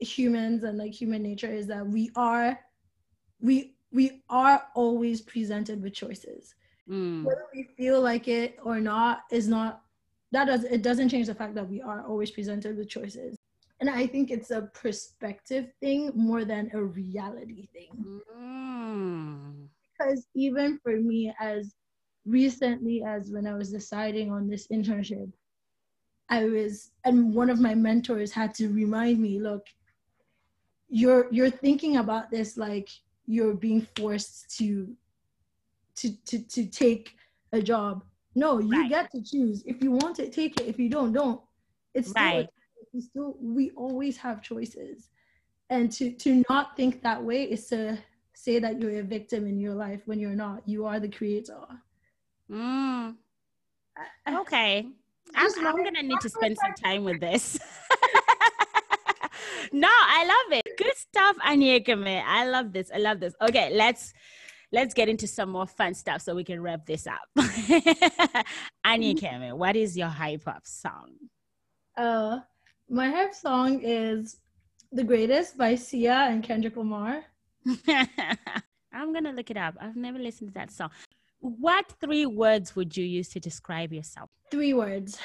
humans 0.00 0.64
and 0.64 0.78
like 0.78 0.92
human 0.92 1.22
nature 1.22 1.52
is 1.52 1.66
that 1.66 1.86
we 1.86 2.10
are 2.16 2.58
we 3.40 3.74
we 3.92 4.22
are 4.30 4.62
always 4.74 5.20
presented 5.20 5.82
with 5.82 5.92
choices 5.92 6.54
mm. 6.88 7.24
whether 7.24 7.44
we 7.54 7.64
feel 7.76 8.00
like 8.00 8.26
it 8.26 8.56
or 8.64 8.80
not 8.80 9.24
is 9.30 9.48
not 9.48 9.82
that 10.30 10.46
does 10.46 10.64
it 10.64 10.82
doesn't 10.82 11.10
change 11.10 11.26
the 11.26 11.34
fact 11.34 11.54
that 11.54 11.68
we 11.68 11.82
are 11.82 12.06
always 12.06 12.30
presented 12.30 12.78
with 12.78 12.88
choices 12.88 13.36
and 13.82 13.90
i 13.90 14.06
think 14.06 14.30
it's 14.30 14.50
a 14.50 14.62
perspective 14.72 15.66
thing 15.80 16.10
more 16.14 16.44
than 16.46 16.70
a 16.72 16.82
reality 16.82 17.68
thing 17.74 18.22
mm. 18.38 19.68
because 19.98 20.26
even 20.34 20.78
for 20.82 20.96
me 20.96 21.34
as 21.40 21.74
recently 22.24 23.02
as 23.02 23.30
when 23.30 23.46
I 23.46 23.54
was 23.54 23.70
deciding 23.70 24.30
on 24.30 24.48
this 24.48 24.68
internship, 24.68 25.30
I 26.28 26.44
was, 26.44 26.90
and 27.04 27.34
one 27.34 27.50
of 27.50 27.60
my 27.60 27.74
mentors 27.74 28.32
had 28.32 28.54
to 28.54 28.68
remind 28.68 29.20
me, 29.20 29.40
look, 29.40 29.66
you're 30.88 31.26
you're 31.30 31.50
thinking 31.50 31.96
about 31.96 32.30
this 32.30 32.58
like 32.58 32.88
you're 33.26 33.54
being 33.54 33.86
forced 33.96 34.54
to 34.58 34.94
to 35.96 36.10
to 36.26 36.38
to 36.38 36.66
take 36.66 37.14
a 37.52 37.62
job. 37.62 38.04
No, 38.34 38.58
you 38.58 38.82
right. 38.82 38.90
get 38.90 39.10
to 39.12 39.22
choose. 39.22 39.62
If 39.66 39.82
you 39.82 39.90
want 39.90 40.18
it, 40.18 40.32
take 40.32 40.60
it. 40.60 40.66
If 40.66 40.78
you 40.78 40.90
don't, 40.90 41.12
don't. 41.12 41.40
It's 41.94 42.12
right. 42.14 42.48
Still 42.98 43.36
we 43.40 43.70
always 43.70 44.16
have 44.18 44.42
choices. 44.42 45.08
And 45.70 45.90
to 45.92 46.12
to 46.12 46.42
not 46.50 46.76
think 46.76 47.02
that 47.02 47.22
way 47.22 47.44
is 47.44 47.66
to 47.68 47.98
say 48.34 48.58
that 48.58 48.80
you're 48.80 49.00
a 49.00 49.02
victim 49.02 49.46
in 49.46 49.58
your 49.58 49.74
life 49.74 50.02
when 50.06 50.18
you're 50.18 50.30
not. 50.30 50.62
You 50.66 50.86
are 50.86 51.00
the 51.00 51.08
creator. 51.08 51.60
Mm. 52.50 53.16
Okay. 54.28 54.86
I'm, 55.34 55.66
I'm 55.66 55.76
going 55.76 55.94
to 55.94 56.02
need 56.02 56.20
to 56.20 56.28
spend 56.28 56.56
some 56.58 56.74
time 56.74 57.04
with 57.04 57.20
this. 57.20 57.58
no, 59.72 59.88
I 59.88 60.24
love 60.24 60.58
it. 60.58 60.76
Good 60.76 60.96
stuff, 60.96 61.36
Aniekeme. 61.38 62.22
I 62.26 62.46
love 62.46 62.72
this. 62.72 62.90
I 62.94 62.98
love 62.98 63.20
this. 63.20 63.34
Okay, 63.40 63.74
let's 63.74 64.12
let's 64.72 64.94
get 64.94 65.08
into 65.08 65.26
some 65.26 65.50
more 65.50 65.66
fun 65.66 65.94
stuff 65.94 66.22
so 66.22 66.34
we 66.34 66.44
can 66.44 66.60
wrap 66.60 66.86
this 66.86 67.06
up. 67.06 67.28
Aniekeme, 68.86 69.56
what 69.56 69.76
is 69.76 69.96
your 69.96 70.08
hype 70.08 70.48
up 70.48 70.66
song? 70.66 71.12
Uh, 71.96 72.40
my 72.92 73.08
hype 73.08 73.34
song 73.34 73.80
is 73.82 74.36
"The 74.92 75.02
Greatest" 75.02 75.56
by 75.56 75.74
Sia 75.74 76.28
and 76.28 76.44
Kendrick 76.44 76.76
Lamar. 76.76 77.24
I'm 78.92 79.12
gonna 79.14 79.32
look 79.32 79.50
it 79.50 79.56
up. 79.56 79.76
I've 79.80 79.96
never 79.96 80.18
listened 80.18 80.50
to 80.50 80.54
that 80.54 80.70
song. 80.70 80.90
What 81.40 81.86
three 82.00 82.26
words 82.26 82.76
would 82.76 82.94
you 82.96 83.04
use 83.04 83.30
to 83.30 83.40
describe 83.40 83.92
yourself? 83.92 84.28
Three 84.50 84.74
words 84.74 85.18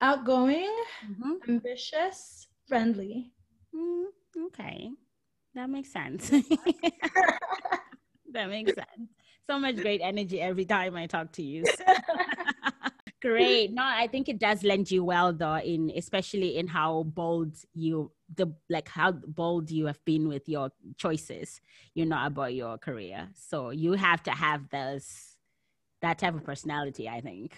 outgoing, 0.00 0.72
mm-hmm. 1.04 1.32
ambitious, 1.48 2.46
friendly. 2.66 3.32
Mm, 3.74 4.04
okay. 4.46 4.90
That 5.54 5.68
makes 5.68 5.92
sense. 5.92 6.30
that 8.32 8.48
makes 8.48 8.74
sense. 8.74 8.86
So 9.50 9.58
much 9.58 9.76
great 9.76 10.02
energy 10.04 10.42
every 10.42 10.66
time 10.66 10.94
I 10.94 11.06
talk 11.06 11.32
to 11.32 11.42
you. 11.42 11.64
great. 13.20 13.72
No, 13.78 13.82
I 13.84 14.06
think 14.06 14.28
it 14.28 14.38
does 14.38 14.62
lend 14.62 14.90
you 14.90 15.04
well 15.04 15.32
though, 15.32 15.58
in 15.58 15.90
especially 15.94 16.56
in 16.58 16.66
how 16.66 17.04
bold 17.04 17.56
you 17.74 18.12
the 18.34 18.52
like 18.68 18.88
how 18.88 19.12
bold 19.12 19.70
you 19.70 19.86
have 19.86 20.04
been 20.04 20.28
with 20.28 20.48
your 20.48 20.70
choices, 20.96 21.60
you 21.94 22.06
know, 22.06 22.24
about 22.24 22.54
your 22.54 22.78
career. 22.78 23.28
So 23.34 23.70
you 23.70 23.92
have 23.92 24.22
to 24.24 24.30
have 24.30 24.68
those 24.70 25.36
that 26.02 26.18
type 26.18 26.34
of 26.34 26.44
personality, 26.44 27.08
I 27.08 27.20
think. 27.20 27.56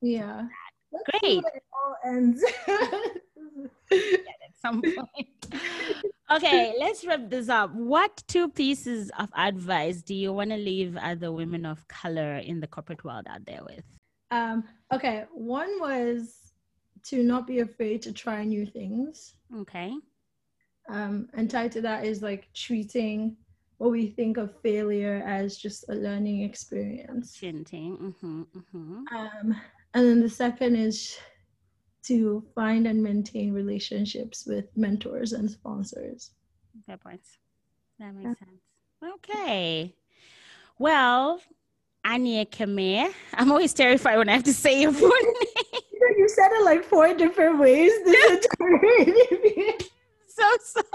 Yeah. 0.00 0.46
Great. 1.20 1.38
it 1.38 1.62
all 1.72 1.96
ends. 2.04 2.44
at 3.92 4.54
some 4.60 4.82
point. 4.82 5.62
okay, 6.30 6.74
let's 6.78 7.04
wrap 7.04 7.28
this 7.28 7.48
up. 7.48 7.72
What 7.74 8.22
two 8.28 8.48
pieces 8.48 9.10
of 9.18 9.28
advice 9.36 10.02
do 10.02 10.14
you 10.14 10.32
want 10.32 10.50
to 10.50 10.56
leave 10.56 10.96
other 10.96 11.32
women 11.32 11.66
of 11.66 11.86
color 11.88 12.36
in 12.36 12.60
the 12.60 12.66
corporate 12.66 13.04
world 13.04 13.26
out 13.28 13.44
there 13.46 13.62
with? 13.64 13.84
Um, 14.32 14.64
okay, 14.92 15.26
one 15.32 15.78
was 15.78 16.54
to 17.04 17.22
not 17.22 17.46
be 17.46 17.60
afraid 17.60 18.00
to 18.02 18.12
try 18.12 18.44
new 18.44 18.64
things. 18.64 19.34
Okay. 19.58 19.92
Um, 20.88 21.28
and 21.34 21.50
tied 21.50 21.72
to 21.72 21.82
that 21.82 22.04
is 22.04 22.22
like 22.22 22.48
treating 22.54 23.36
what 23.76 23.90
we 23.90 24.06
think 24.06 24.38
of 24.38 24.58
failure 24.62 25.22
as 25.26 25.58
just 25.58 25.84
a 25.90 25.94
learning 25.94 26.42
experience. 26.42 27.38
Mm-hmm, 27.42 28.42
mm-hmm. 28.42 29.16
Um, 29.16 29.60
and 29.94 30.06
then 30.06 30.20
the 30.20 30.30
second 30.30 30.76
is 30.76 31.18
to 32.04 32.42
find 32.54 32.86
and 32.86 33.02
maintain 33.02 33.52
relationships 33.52 34.46
with 34.46 34.66
mentors 34.76 35.32
and 35.32 35.50
sponsors. 35.50 36.30
Fair 36.86 36.96
points. 36.96 37.36
That 37.98 38.14
makes 38.14 38.40
yeah. 38.40 38.46
sense. 38.46 39.14
Okay. 39.14 39.94
Well, 40.78 41.40
Aniekeme. 42.04 43.12
I'm 43.34 43.50
always 43.52 43.72
terrified 43.72 44.16
when 44.18 44.28
I 44.28 44.32
have 44.32 44.44
to 44.44 44.52
say 44.54 44.82
your 44.82 44.92
full 45.00 45.08
name. 45.08 45.82
You 46.16 46.28
said 46.28 46.50
it 46.52 46.64
like 46.64 46.84
four 46.84 47.14
different 47.14 47.58
ways 47.58 47.92
this 48.04 48.46
entire. 48.60 49.14
So 50.28 50.42
sorry. 50.60 50.86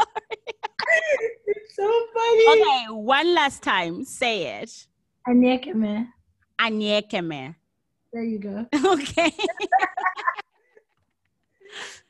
it's 1.45 1.75
so 1.75 2.05
funny. 2.13 2.61
Okay, 2.61 2.85
one 2.93 3.33
last 3.33 3.63
time. 3.63 4.03
Say 4.03 4.61
it. 4.61 4.87
Aniekeme. 5.27 6.07
Aniekeme. 6.59 7.55
There 8.13 8.23
you 8.23 8.39
go. 8.39 8.65
Okay. 8.73 9.31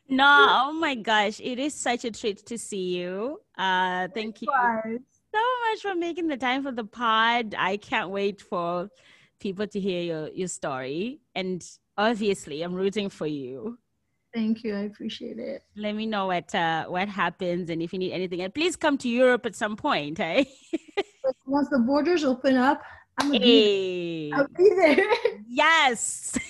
no, 0.09 0.47
oh 0.49 0.73
my 0.73 0.95
gosh, 0.95 1.39
it 1.39 1.59
is 1.59 1.73
such 1.73 2.05
a 2.05 2.11
treat 2.11 2.45
to 2.45 2.57
see 2.57 2.97
you. 2.97 3.41
Uh, 3.57 4.07
thank 4.13 4.41
you 4.41 4.47
so 5.33 5.39
much 5.39 5.81
for 5.81 5.95
making 5.95 6.27
the 6.27 6.37
time 6.37 6.63
for 6.63 6.71
the 6.71 6.83
pod. 6.83 7.55
I 7.57 7.77
can't 7.77 8.09
wait 8.09 8.41
for 8.41 8.89
people 9.39 9.67
to 9.67 9.79
hear 9.79 10.01
your, 10.01 10.29
your 10.29 10.47
story. 10.47 11.19
And 11.35 11.63
obviously, 11.97 12.61
I'm 12.61 12.73
rooting 12.73 13.09
for 13.09 13.27
you. 13.27 13.77
Thank 14.33 14.63
you. 14.63 14.75
I 14.75 14.81
appreciate 14.81 15.39
it. 15.39 15.63
Let 15.75 15.95
me 15.95 16.05
know 16.05 16.27
what 16.27 16.53
uh, 16.53 16.85
what 16.85 17.07
happens 17.07 17.69
and 17.69 17.81
if 17.81 17.93
you 17.93 17.99
need 17.99 18.11
anything. 18.11 18.41
And 18.41 18.53
please 18.53 18.75
come 18.75 18.97
to 18.99 19.09
Europe 19.09 19.45
at 19.45 19.55
some 19.55 19.75
point, 19.75 20.19
eh? 20.19 20.43
Once 21.45 21.69
the 21.69 21.79
borders 21.79 22.23
open 22.23 22.55
up, 22.55 22.81
I'm 23.19 23.31
gonna 23.31 23.43
hey. 23.43 24.29
be, 24.29 24.33
I'll 24.33 24.47
be 24.57 24.69
there. 24.75 25.05
Yes. 25.47 26.37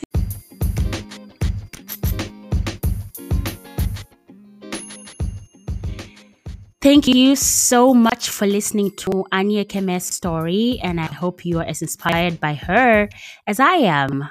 Thank 6.88 7.10
you 7.10 7.36
so 7.36 7.94
much 7.94 8.30
for 8.30 8.48
listening 8.48 8.92
to 8.92 9.10
Aniekeme's 9.34 10.06
story, 10.06 10.80
and 10.82 11.02
I 11.02 11.08
hope 11.08 11.44
you 11.44 11.60
are 11.60 11.66
as 11.66 11.82
inspired 11.82 12.40
by 12.40 12.54
her 12.54 13.10
as 13.46 13.60
I 13.60 13.74
am. 13.74 14.30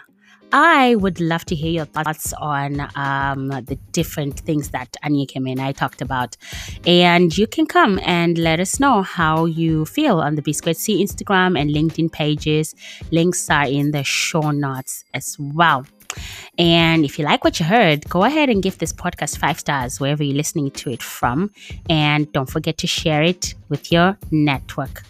I 0.52 0.94
would 0.94 1.20
love 1.20 1.44
to 1.46 1.54
hear 1.54 1.70
your 1.70 1.84
thoughts 1.84 2.32
on 2.32 2.80
um, 2.96 3.48
the 3.48 3.78
different 3.92 4.40
things 4.40 4.70
that 4.70 4.96
Anya 5.02 5.26
Aniekeme 5.26 5.52
and 5.52 5.60
I 5.60 5.72
talked 5.72 6.00
about. 6.00 6.38
And 6.86 7.36
you 7.36 7.46
can 7.46 7.66
come 7.66 8.00
and 8.02 8.38
let 8.38 8.58
us 8.58 8.80
know 8.80 9.02
how 9.02 9.44
you 9.44 9.84
feel 9.84 10.20
on 10.20 10.36
the 10.36 10.40
B 10.40 10.54
Squared 10.54 10.78
C 10.78 11.04
Instagram 11.04 11.60
and 11.60 11.68
LinkedIn 11.68 12.10
pages. 12.10 12.74
Links 13.10 13.50
are 13.50 13.66
in 13.66 13.90
the 13.90 14.02
show 14.02 14.50
notes 14.50 15.04
as 15.12 15.36
well. 15.38 15.84
And 16.58 17.04
if 17.04 17.18
you 17.18 17.24
like 17.24 17.44
what 17.44 17.60
you 17.60 17.66
heard, 17.66 18.08
go 18.08 18.24
ahead 18.24 18.48
and 18.48 18.62
give 18.62 18.78
this 18.78 18.92
podcast 18.92 19.38
five 19.38 19.60
stars 19.60 20.00
wherever 20.00 20.22
you're 20.22 20.36
listening 20.36 20.70
to 20.72 20.90
it 20.90 21.02
from. 21.02 21.50
And 21.88 22.30
don't 22.32 22.50
forget 22.50 22.78
to 22.78 22.86
share 22.86 23.22
it 23.22 23.54
with 23.68 23.92
your 23.92 24.16
network. 24.30 25.02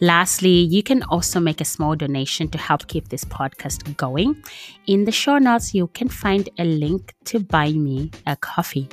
Lastly, 0.00 0.50
you 0.50 0.82
can 0.82 1.02
also 1.04 1.40
make 1.40 1.60
a 1.60 1.64
small 1.64 1.94
donation 1.96 2.48
to 2.48 2.58
help 2.58 2.88
keep 2.88 3.08
this 3.08 3.24
podcast 3.24 3.96
going. 3.96 4.42
In 4.86 5.04
the 5.04 5.12
show 5.12 5.38
notes, 5.38 5.74
you 5.74 5.86
can 5.88 6.08
find 6.08 6.48
a 6.58 6.64
link 6.64 7.14
to 7.26 7.40
buy 7.40 7.72
me 7.72 8.10
a 8.26 8.36
coffee. 8.36 8.88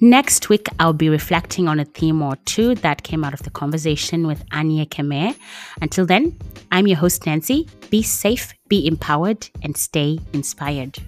Next 0.00 0.48
week, 0.48 0.68
I'll 0.78 0.92
be 0.92 1.08
reflecting 1.08 1.68
on 1.68 1.80
a 1.80 1.84
theme 1.84 2.22
or 2.22 2.36
two 2.44 2.76
that 2.76 3.02
came 3.02 3.24
out 3.24 3.34
of 3.34 3.42
the 3.42 3.50
conversation 3.50 4.26
with 4.26 4.48
Aniekeme. 4.50 5.34
Until 5.82 6.06
then, 6.06 6.38
I'm 6.70 6.86
your 6.86 6.98
host, 6.98 7.26
Nancy. 7.26 7.68
Be 7.90 8.02
safe, 8.02 8.54
be 8.68 8.86
empowered, 8.86 9.48
and 9.62 9.76
stay 9.76 10.18
inspired. 10.32 10.98